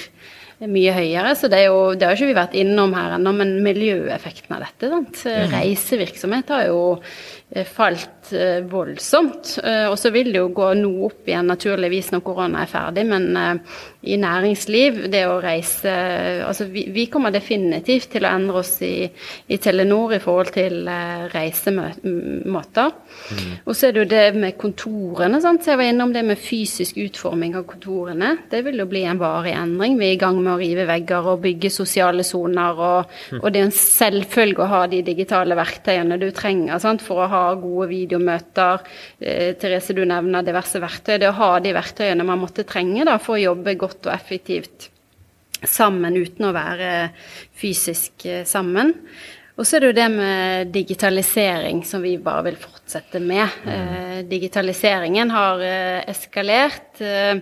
[0.71, 1.35] mye høyere.
[1.37, 4.91] Så det, jo, det har ikke vi vært innom her ennå, men miljøeffekten av dette.
[4.93, 5.25] Sant?
[5.53, 9.57] Reisevirksomhet har jo eh, falt eh, voldsomt.
[9.65, 13.07] Eh, og så vil det jo gå noe opp igjen naturligvis når korona er ferdig,
[13.11, 15.93] men eh, i næringsliv, det å reise
[16.45, 19.07] Altså vi, vi kommer definitivt til å endre oss i,
[19.49, 22.91] i Telenor i forhold til uh, reisemåter.
[23.65, 25.41] Og så er det jo det med kontorene.
[25.43, 25.65] Sant?
[25.65, 28.31] Så jeg var innom det med fysisk utforming av kontorene.
[28.51, 29.97] Det vil jo bli en varig endring.
[30.01, 32.83] Vi er i gang med å rive vegger og bygge sosiale soner.
[32.91, 37.05] Og, og det er en selvfølge å ha de digitale verktøyene du trenger sant?
[37.05, 38.85] for å ha gode videomøter.
[39.21, 41.19] Eh, Therese, du nevner diverse verktøy.
[41.21, 44.91] Det å ha de verktøyene man måtte trenge da, for å jobbe godt og effektivt
[45.65, 46.91] sammen uten å være
[47.57, 48.93] fysisk eh, sammen.
[49.55, 53.61] Og så er det jo det med digitalisering som vi bare vil fortsette med.
[53.71, 56.94] Eh, digitaliseringen har eh, eskalert.
[57.01, 57.39] Eh,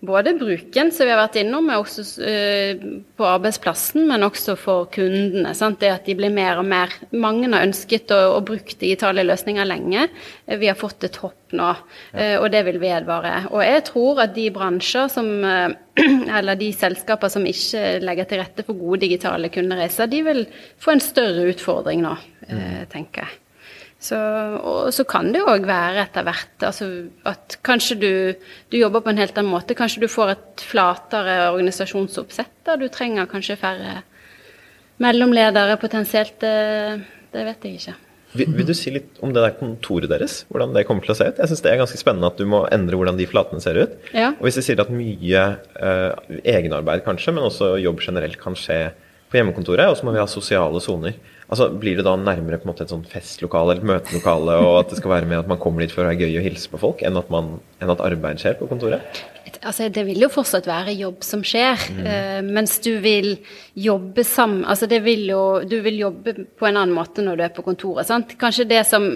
[0.00, 2.82] både bruken, som vi har vært innom, også eh,
[3.16, 5.54] på arbeidsplassen, men også for kundene.
[5.56, 5.80] Sant?
[5.82, 9.68] Det at de blir mer og mer Mange har ønsket å, å bruke digitale løsninger
[9.68, 10.08] lenge.
[10.46, 11.68] Eh, vi har fått et hopp nå,
[12.10, 12.40] ja.
[12.40, 13.44] og det vil vedvare.
[13.54, 15.28] Og jeg tror at de bransjer som
[16.38, 20.44] eller de selskaper som ikke legger til rette for gode digitale kundereiser, de vil
[20.82, 22.16] få en større utfordring nå,
[22.50, 22.86] mm.
[22.90, 23.45] tenker jeg.
[24.06, 24.18] Så,
[24.60, 26.86] og så kan det òg være etter hvert altså
[27.26, 28.12] at kanskje du,
[28.70, 29.74] du jobber på en helt annen måte.
[29.78, 32.52] Kanskje du får et flatere organisasjonsoppsett.
[32.66, 34.00] da Du trenger kanskje færre
[35.02, 36.38] mellomledere potensielt.
[36.40, 36.56] Det,
[37.34, 37.96] det vet jeg ikke.
[38.36, 40.40] Vil, vil du si litt om det der kontoret deres?
[40.50, 41.40] Hvordan det kommer til å se ut?
[41.40, 43.96] Jeg syns det er ganske spennende at du må endre hvordan de flatene ser ut.
[44.12, 44.32] Ja.
[44.36, 48.80] Og hvis du sier at mye eh, egenarbeid kanskje, men også jobb generelt kan skje
[49.30, 51.16] på hjemmekontoret, og så må vi ha sosiale soner.
[51.46, 54.80] Altså, Blir det da nærmere på en måte et sånn festlokale eller et møtelokale, og
[54.80, 56.70] at det skal være med at man kommer dit for å være gøy og hilse
[56.72, 59.22] på folk, enn at, man, enn at arbeid skjer på kontoret?
[59.60, 63.36] Altså, det vil jo fortsatt være jobb som skjer, eh, mens du vil
[63.78, 67.44] jobbe sammen Altså, det vil jo Du vil jobbe på en annen måte når du
[67.46, 68.34] er på kontoret, sant.
[68.40, 69.06] Kanskje det som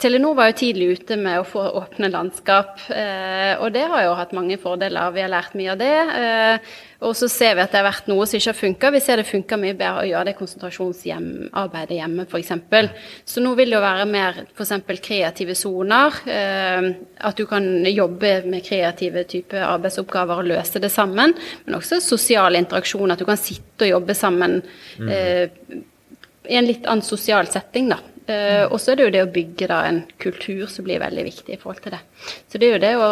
[0.00, 4.14] Telenor var jo tidlig ute med å få åpne landskap, eh, og det har jo
[4.16, 5.12] hatt mange fordeler.
[5.12, 5.96] Vi har lært mye av det.
[6.16, 6.70] Eh,
[7.04, 8.90] og så ser vi at det har vært noe som ikke har funka.
[8.94, 12.52] Vi ser det funker mye bedre å gjøre det konsentrasjonsarbeidet hjemme, f.eks.
[13.28, 14.72] Så nå vil det jo være mer f.eks.
[15.04, 16.16] kreative soner.
[16.32, 16.88] Eh,
[17.30, 21.36] at du kan jobbe med kreative typer arbeidsoppgaver og løse det sammen.
[21.66, 23.12] Men også sosial interaksjon.
[23.12, 24.62] At du kan sitte og jobbe sammen
[25.04, 25.44] eh,
[26.50, 28.00] i en litt annen sosial setting, da.
[28.30, 31.24] Eh, og så er det jo det å bygge da en kultur som blir veldig
[31.26, 32.00] viktig i forhold til det.
[32.50, 33.10] Så det er jo det å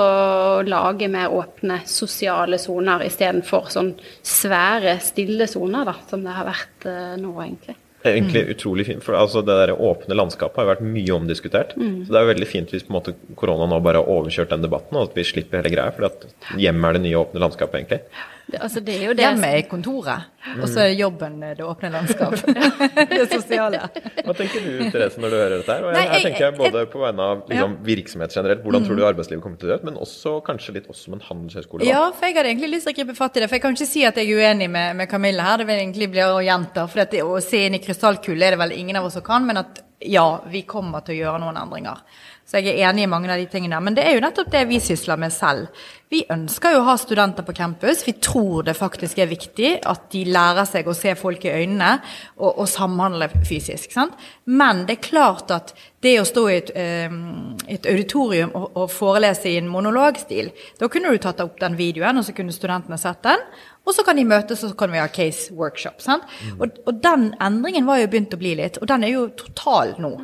[0.69, 3.93] lage mer åpne sosiale soner istedenfor sånn
[4.23, 7.79] svære, stille soner, da, som det har vært uh, nå, egentlig.
[7.99, 11.73] Det er egentlig utrolig fint, for altså det der åpne landskapet har vært mye omdiskutert.
[11.75, 14.53] Så det er jo veldig fint hvis på en måte korona nå bare har overkjørt
[14.55, 15.91] den debatten, og at vi slipper hele greia.
[15.97, 18.29] For hjemmet er det nye åpne landskapet, egentlig.
[18.49, 21.91] Det, altså, det er jo det Hjemme er kontoret, og så er jobben det åpne
[21.93, 22.33] landskap.
[23.11, 23.83] det sosiale.
[24.25, 25.85] Hva tenker du Therese, når du hører dette her?
[25.85, 27.85] Og Nei, jeg, jeg- tenker jeg både på vegne av liksom, Ja.
[27.91, 30.89] virksomhet generelt, hvordan tror du arbeidslivet kommer til å dø ut, men også kanskje litt
[30.89, 31.85] oss som en handelshøyskole.
[31.85, 31.91] da.
[31.91, 33.51] Ja, for jeg hadde egentlig lyst til å gripe fatt i det.
[33.51, 35.61] For jeg kan ikke si at jeg er uenig med, med Camilla her.
[35.61, 36.87] Det vil egentlig bli å gjenta.
[36.89, 39.45] For det, å se inn i krystallkulen er det vel ingen av oss som kan,
[39.45, 42.01] men at ja, vi kommer til å gjøre noen endringer.
[42.49, 43.77] Så jeg er enig i mange av de tingene.
[43.85, 45.69] Men det er jo nettopp det vi sysler med selv.
[46.09, 48.01] Vi ønsker jo å ha studenter på campus.
[48.07, 51.91] Vi tror det faktisk er viktig at de lærer seg å se folk i øynene
[52.39, 53.93] og, og samhandle fysisk.
[53.93, 54.17] Sant?
[54.49, 56.73] Men det er klart at det å stå i et,
[57.13, 60.49] um, et auditorium og, og, forelese i en monologstil,
[60.81, 63.45] da kunne du tatt opp den videoen, og så kunne studentene sett den.
[63.85, 66.01] Og så kan de møtes, og så kan vi ha case workshop.
[66.01, 66.57] Mm.
[66.57, 69.99] Og, og, den endringen var jo begynt å bli litt, og den er jo total
[70.01, 70.17] nå.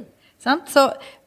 [0.45, 0.83] Så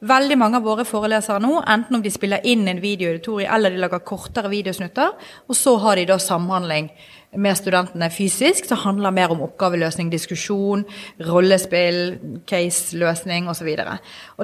[0.06, 3.50] veldig mange av våre forelesere nå, enten om de spiller inn en video i auditoriet,
[3.54, 5.16] eller de lager kortere videosnutter,
[5.48, 6.92] og så har de da samhandling
[7.36, 10.84] med studentene fysisk, som handler mer om oppgaveløsning, diskusjon,
[11.26, 12.14] rollespill,
[12.48, 13.68] case-løsning osv.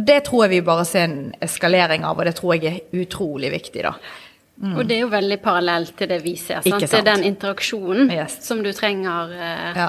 [0.04, 3.54] Det tror jeg vi bare ser en eskalering av, og det tror jeg er utrolig
[3.54, 3.86] viktig.
[3.86, 3.94] da.
[4.58, 4.76] Mm.
[4.76, 6.60] Og det er jo veldig parallelt til det vi ser.
[6.62, 6.82] Sant?
[6.82, 6.90] sant?
[6.90, 8.38] Det er den interaksjonen yes.
[8.46, 9.88] som du trenger eh, ja.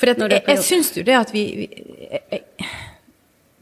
[0.00, 1.66] For det, jeg, jeg syns jo det at vi, vi
[2.30, 2.44] jeg,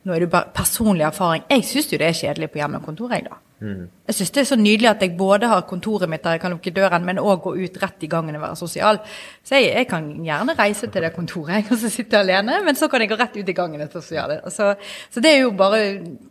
[0.09, 1.45] nå er det bare personlig erfaring.
[1.53, 3.37] Jeg syns jo det er kjedelig på hjemmekontor, jeg, da.
[3.59, 3.89] Mm.
[4.07, 6.53] Jeg syns det er så nydelig at jeg både har kontoret mitt der jeg kan
[6.55, 9.01] lukke døren, men òg gå ut rett i gangen og være sosial.
[9.43, 12.79] Så jeg, jeg, kan gjerne reise til det kontoret jeg, kan så sitte alene, men
[12.79, 14.37] så kan jeg gå rett ut i gangen og sosial.
[14.55, 14.71] Så,
[15.11, 15.81] så, det er jo bare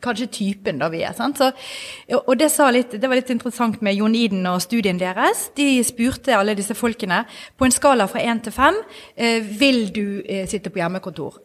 [0.04, 1.18] kanskje typen da vi er.
[1.18, 1.42] sant?
[1.42, 1.52] Så,
[2.24, 5.50] og det, litt, det var litt interessant med Jon Iden og studien deres.
[5.60, 7.26] De spurte alle disse folkene
[7.60, 8.80] på en skala fra én til fem
[9.16, 11.44] eh, vil du eh, sitte på hjemmekontor.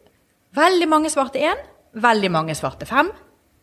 [0.55, 1.59] Veldig mange svarte én.
[1.93, 3.11] Veldig mange svarte fem.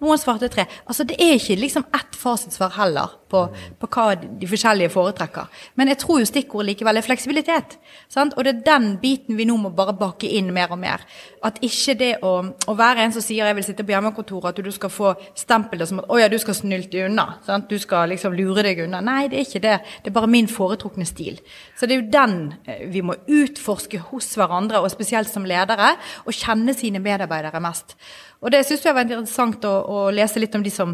[0.01, 0.65] Noen svarte tre.
[0.89, 3.43] Altså Det er ikke liksom ett fasitsvar heller på,
[3.81, 5.49] på, hva de forskjellige foretrekker.
[5.77, 7.77] Men jeg tror jo stikkordet likevel er fleksibilitet.
[8.09, 8.33] Sant?
[8.37, 11.05] Og det er den biten vi nå må bare bake inn mer og mer.
[11.45, 14.65] At ikke det å, å være en som sier jeg vil sitte på hjemmekontoret, at
[14.65, 17.27] du skal få stempelet som at å ja, du skal snylte unna.
[17.45, 17.69] Sant?
[17.69, 19.03] Du skal liksom lure deg unna.
[19.05, 19.77] Nei, det er ikke det.
[20.01, 21.43] Det er bare min foretrukne stil.
[21.81, 22.35] Så det er jo den
[22.69, 25.95] eh, vi må utforske hos hverandre, og spesielt som ledere,
[26.27, 27.97] og kjenne sine medarbeidere mest.
[28.45, 30.93] Og det syns jeg var interessant å, å, lese litt om de som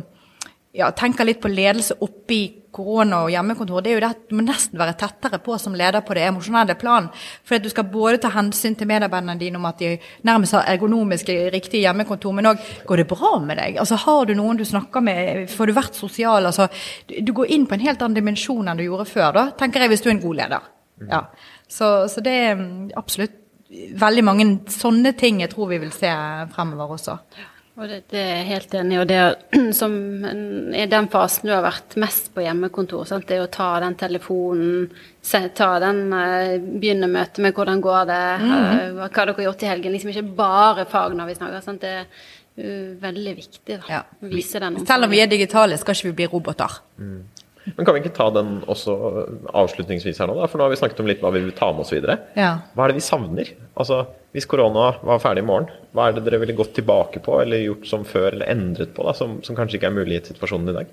[0.77, 2.39] ja, tenker litt på ledelse oppi
[2.77, 3.83] korona og hjemmekontor.
[3.83, 6.27] Det er jo det at du må nesten være tettere på som leder på det
[6.29, 7.09] emosjonelle plan.
[7.49, 9.95] For du skal både ta hensyn til medarbeiderne dine om at de
[10.29, 13.81] nærmest har ergonomisk riktig hjemmekontor, men òg går det bra med deg?
[13.83, 15.49] Altså Har du noen du snakker med?
[15.51, 16.47] Får du vært sosial?
[16.53, 16.69] Altså,
[17.09, 19.97] du går inn på en helt annen dimensjon enn du gjorde før, da, tenker jeg,
[19.97, 20.73] hvis du er en god leder.
[21.05, 21.27] Ja.
[21.69, 22.63] Så, så det er
[22.97, 23.43] absolutt
[24.01, 26.13] veldig mange sånne ting jeg tror vi vil se
[26.55, 27.19] fremover også.
[27.77, 29.01] Og det, det er jeg helt enig i.
[29.03, 29.19] Og det
[29.81, 29.97] som
[30.73, 33.27] i den fasen du har vært mest på hjemmekontor, sant?
[33.29, 34.87] det er å ta den telefonen,
[35.57, 38.97] ta den, uh, begynne møtet med hvordan går det, mm -hmm.
[38.97, 39.93] hva dere har gjort i helgen.
[39.93, 41.61] Liksom ikke bare fag når vi snakker.
[41.61, 41.81] Sant?
[41.81, 42.05] Det er
[42.65, 44.03] uh, veldig viktig da, ja.
[44.23, 44.87] å vise den.
[44.87, 46.81] Selv om vi er digitale, skal ikke vi bli roboter.
[46.97, 47.25] Mm.
[47.75, 48.95] Men kan vi ikke ta den også
[49.57, 50.47] avslutningsvis her nå, da?
[50.51, 52.21] For nå har vi snakket om litt hva vi vil ta med oss videre.
[52.39, 52.53] Ja.
[52.77, 53.51] Hva er det vi savner?
[53.75, 54.05] Altså,
[54.37, 57.65] Hvis korona var ferdig i morgen, hva er det dere ville gått tilbake på eller
[57.65, 60.71] gjort som før, eller endret på, da, som, som kanskje ikke er mulig i situasjonen
[60.71, 60.91] i dag?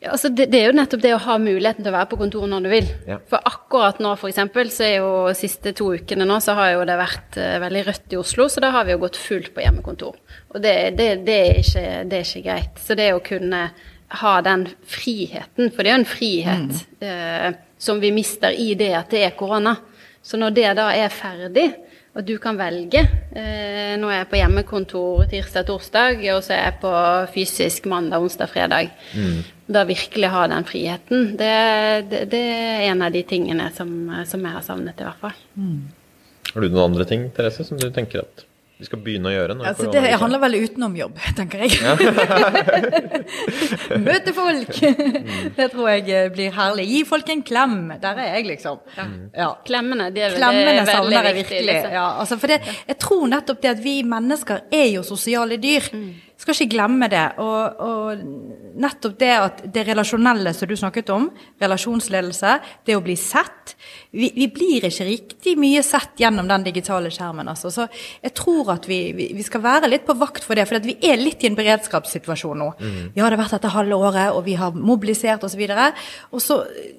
[0.00, 2.18] Ja, altså det, det, er jo nettopp det å ha muligheten til å være på
[2.22, 2.86] kontoret når du vil.
[3.04, 3.18] Ja.
[3.28, 4.38] For akkurat nå f.eks.
[4.72, 8.16] så er jo siste to ukene nå så har jo det vært uh, veldig rødt
[8.16, 10.16] i Oslo, så da har vi jo gått fullt på hjemmekontor.
[10.54, 12.80] Og det, det, det er, ikke, er, ikke, greit.
[12.80, 13.66] Så det å kunne
[14.10, 17.06] ha den friheten, for det er jo en frihet mm.
[17.06, 19.76] eh, som vi mister i det at det er korona.
[20.22, 21.70] Så når det da er ferdig,
[22.10, 23.04] og du kan velge
[23.38, 26.92] eh, Nå er jeg på hjemmekontor tirsdag, torsdag, og så er jeg på
[27.36, 28.90] fysisk mandag, onsdag, fredag.
[29.14, 29.40] Mm.
[29.70, 31.32] Da virkelig ha den friheten.
[31.38, 31.54] Det,
[32.10, 33.94] det, det, er en av de tingene som,
[34.26, 35.40] som jeg har savnet, i hvert fall.
[35.54, 35.80] Mm.
[36.50, 38.46] Har du noen andre ting, Therese, som du tenker at
[38.80, 39.54] vi skal begynne å gjøre?
[39.68, 41.76] Altså, det handler vel utenom jobb, tenker jeg.
[41.84, 41.92] Ja.
[44.08, 44.72] Møte folk!
[44.80, 45.50] Mm.
[45.58, 46.86] Det tror jeg eh, blir herlig.
[46.88, 47.76] Gi folk en klem.
[48.00, 48.80] Der er jeg, liksom.
[49.36, 49.50] Ja.
[49.68, 51.66] Klemmene, det er, Klemmene det er savner jeg virkelig.
[51.68, 51.92] Liksom.
[51.98, 52.58] Ja, altså, for det,
[52.88, 55.92] jeg tror nettopp det at vi mennesker er jo sosiale dyr.
[55.92, 56.10] Mm.
[56.40, 57.24] Skal ikke glemme det.
[57.42, 58.20] Og, og,
[58.80, 61.26] nettopp det at det relasjonelle som du snakket om,
[61.60, 62.54] relasjonsledelse,
[62.86, 63.74] det å bli sett
[64.10, 67.46] Vi, vi blir ikke riktig mye sett gjennom den digitale skjermen.
[67.52, 67.70] Altså.
[67.70, 70.82] Så jeg tror at vi, vi, vi, skal være litt på vakt for det, for
[70.82, 72.72] vi er litt i en beredskapssituasjon nå.
[72.80, 72.96] Mm.
[73.14, 75.62] Ja, det har vært dette halve året, og vi har mobilisert osv.
[75.62, 76.98] Og, så og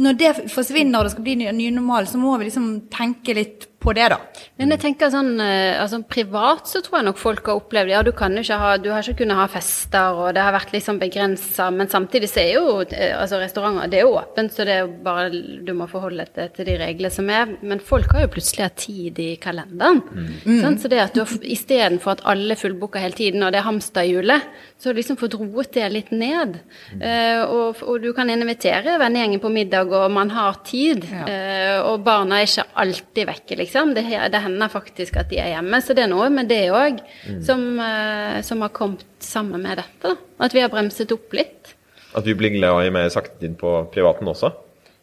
[0.00, 3.36] når det forsvinner og det skal bli ny, ny normal, så må vi liksom tenke
[3.36, 4.18] litt på det, da.
[4.60, 8.02] Men jeg tenker sånn, eh, altså Privat så tror jeg nok folk har opplevd ja,
[8.06, 10.74] du kan jo ikke ha, du har ikke kunnet ha fester, og det har vært
[10.74, 11.68] liksom begrensa.
[11.74, 14.84] Men samtidig så er jo eh, altså restauranter det er jo åpent, så det er
[14.84, 17.56] jo bare du må forholde deg til de reglene som er.
[17.62, 20.02] Men folk har jo plutselig hatt tid i kalenderen.
[20.04, 20.60] Mm.
[20.62, 24.48] Sånn, så det at du istedenfor at alle fullbooker hele tiden, og det er hamsterhjulet,
[24.78, 26.58] så har du liksom fått roet det litt ned.
[26.94, 31.06] Uh, og, og, du kan invitere vennegjengen på middag, og man har tid.
[31.10, 31.24] Ja.
[31.24, 33.94] Uh, og barna er ikke alltid vekke, liksom liksom.
[33.94, 35.80] Det, det hender faktisk at de er hjemme.
[35.82, 37.00] Så det er noe med det òg
[37.44, 40.14] som, eh, som har kommet sammen med dette.
[40.14, 40.16] da.
[40.38, 41.74] At vi har bremset opp litt.
[42.14, 44.52] At vi blir glad i mer saktetid på privaten også.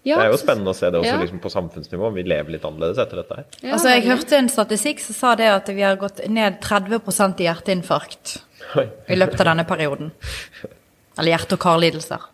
[0.03, 1.19] Ja, det er jo spennende å se det også ja.
[1.22, 2.09] liksom på samfunnsnivå.
[2.15, 3.45] Vi lever litt annerledes etter dette her.
[3.61, 7.43] Ja, altså, jeg hørte en statistikk som sa det at vi har gått ned 30%
[7.43, 8.39] i hjerteinfarkt
[8.82, 8.88] Oi.
[9.13, 10.09] i løpet av denne perioden.
[11.19, 12.26] Eller hjerte- og karlidelser.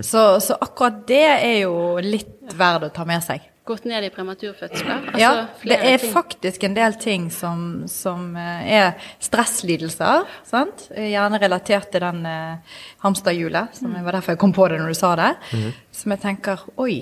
[0.00, 3.44] Så, så akkurat det er jo litt verdt å ta med seg.
[3.64, 5.06] Gått ned i prematurfødsler.
[5.06, 6.10] Altså, ja, det er ting.
[6.12, 8.90] faktisk en del ting som, som eh, er
[9.24, 10.90] stresslidelser, sant?
[10.92, 14.04] Gjerne relatert til den eh, hamsterhjulet, som Mm.
[14.04, 15.30] var derfor jeg kom på det når du sa det.
[15.52, 15.72] Mm.
[15.92, 16.98] Som jeg tenker, oi,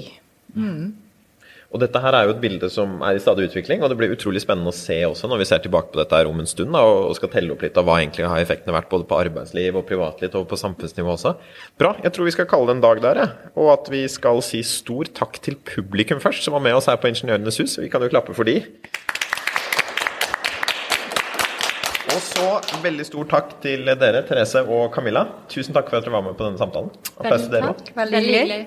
[1.73, 4.13] Og dette her er jo et bilde som er i stadig utvikling, og det blir
[4.13, 6.75] utrolig spennende å se også når vi ser tilbake på dette her om en stund
[6.77, 9.79] da, og skal telle opp litt av hva egentlig har effektene vært både på arbeidsliv
[9.81, 11.33] og privatliv og på samfunnsnivå også.
[11.81, 11.95] Bra.
[12.05, 13.53] Jeg tror vi skal kalle det en dag der, jeg.
[13.57, 17.01] Og at vi skal si stor takk til publikum først, som var med oss her
[17.01, 17.79] på Ingeniørenes hus.
[17.81, 18.59] Vi kan jo klappe for de.
[22.13, 22.49] Og så
[22.85, 25.25] veldig stor takk til dere, Therese og Camilla.
[25.49, 26.93] Tusen takk for at dere var med på denne samtalen.
[27.17, 27.81] Applaus til dere òg.
[27.97, 28.63] Veldig hyggelig.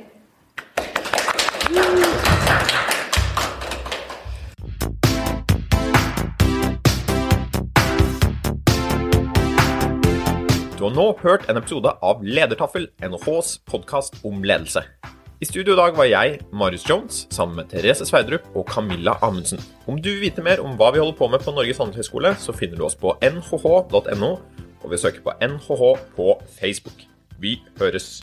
[10.85, 14.83] Har nå hørt en episode av Ledertaffel, NHHs podkast om ledelse.
[15.41, 19.57] I studio i dag var jeg, Marius Jones, sammen med Therese Sveidrup og Camilla Amundsen.
[19.89, 22.53] Om du vil vite mer om hva vi holder på med på Norges handelshøyskole, så
[22.53, 24.31] finner du oss på nhh.no,
[24.85, 27.07] og vi søker på NHH på Facebook.
[27.41, 28.19] Vi høres!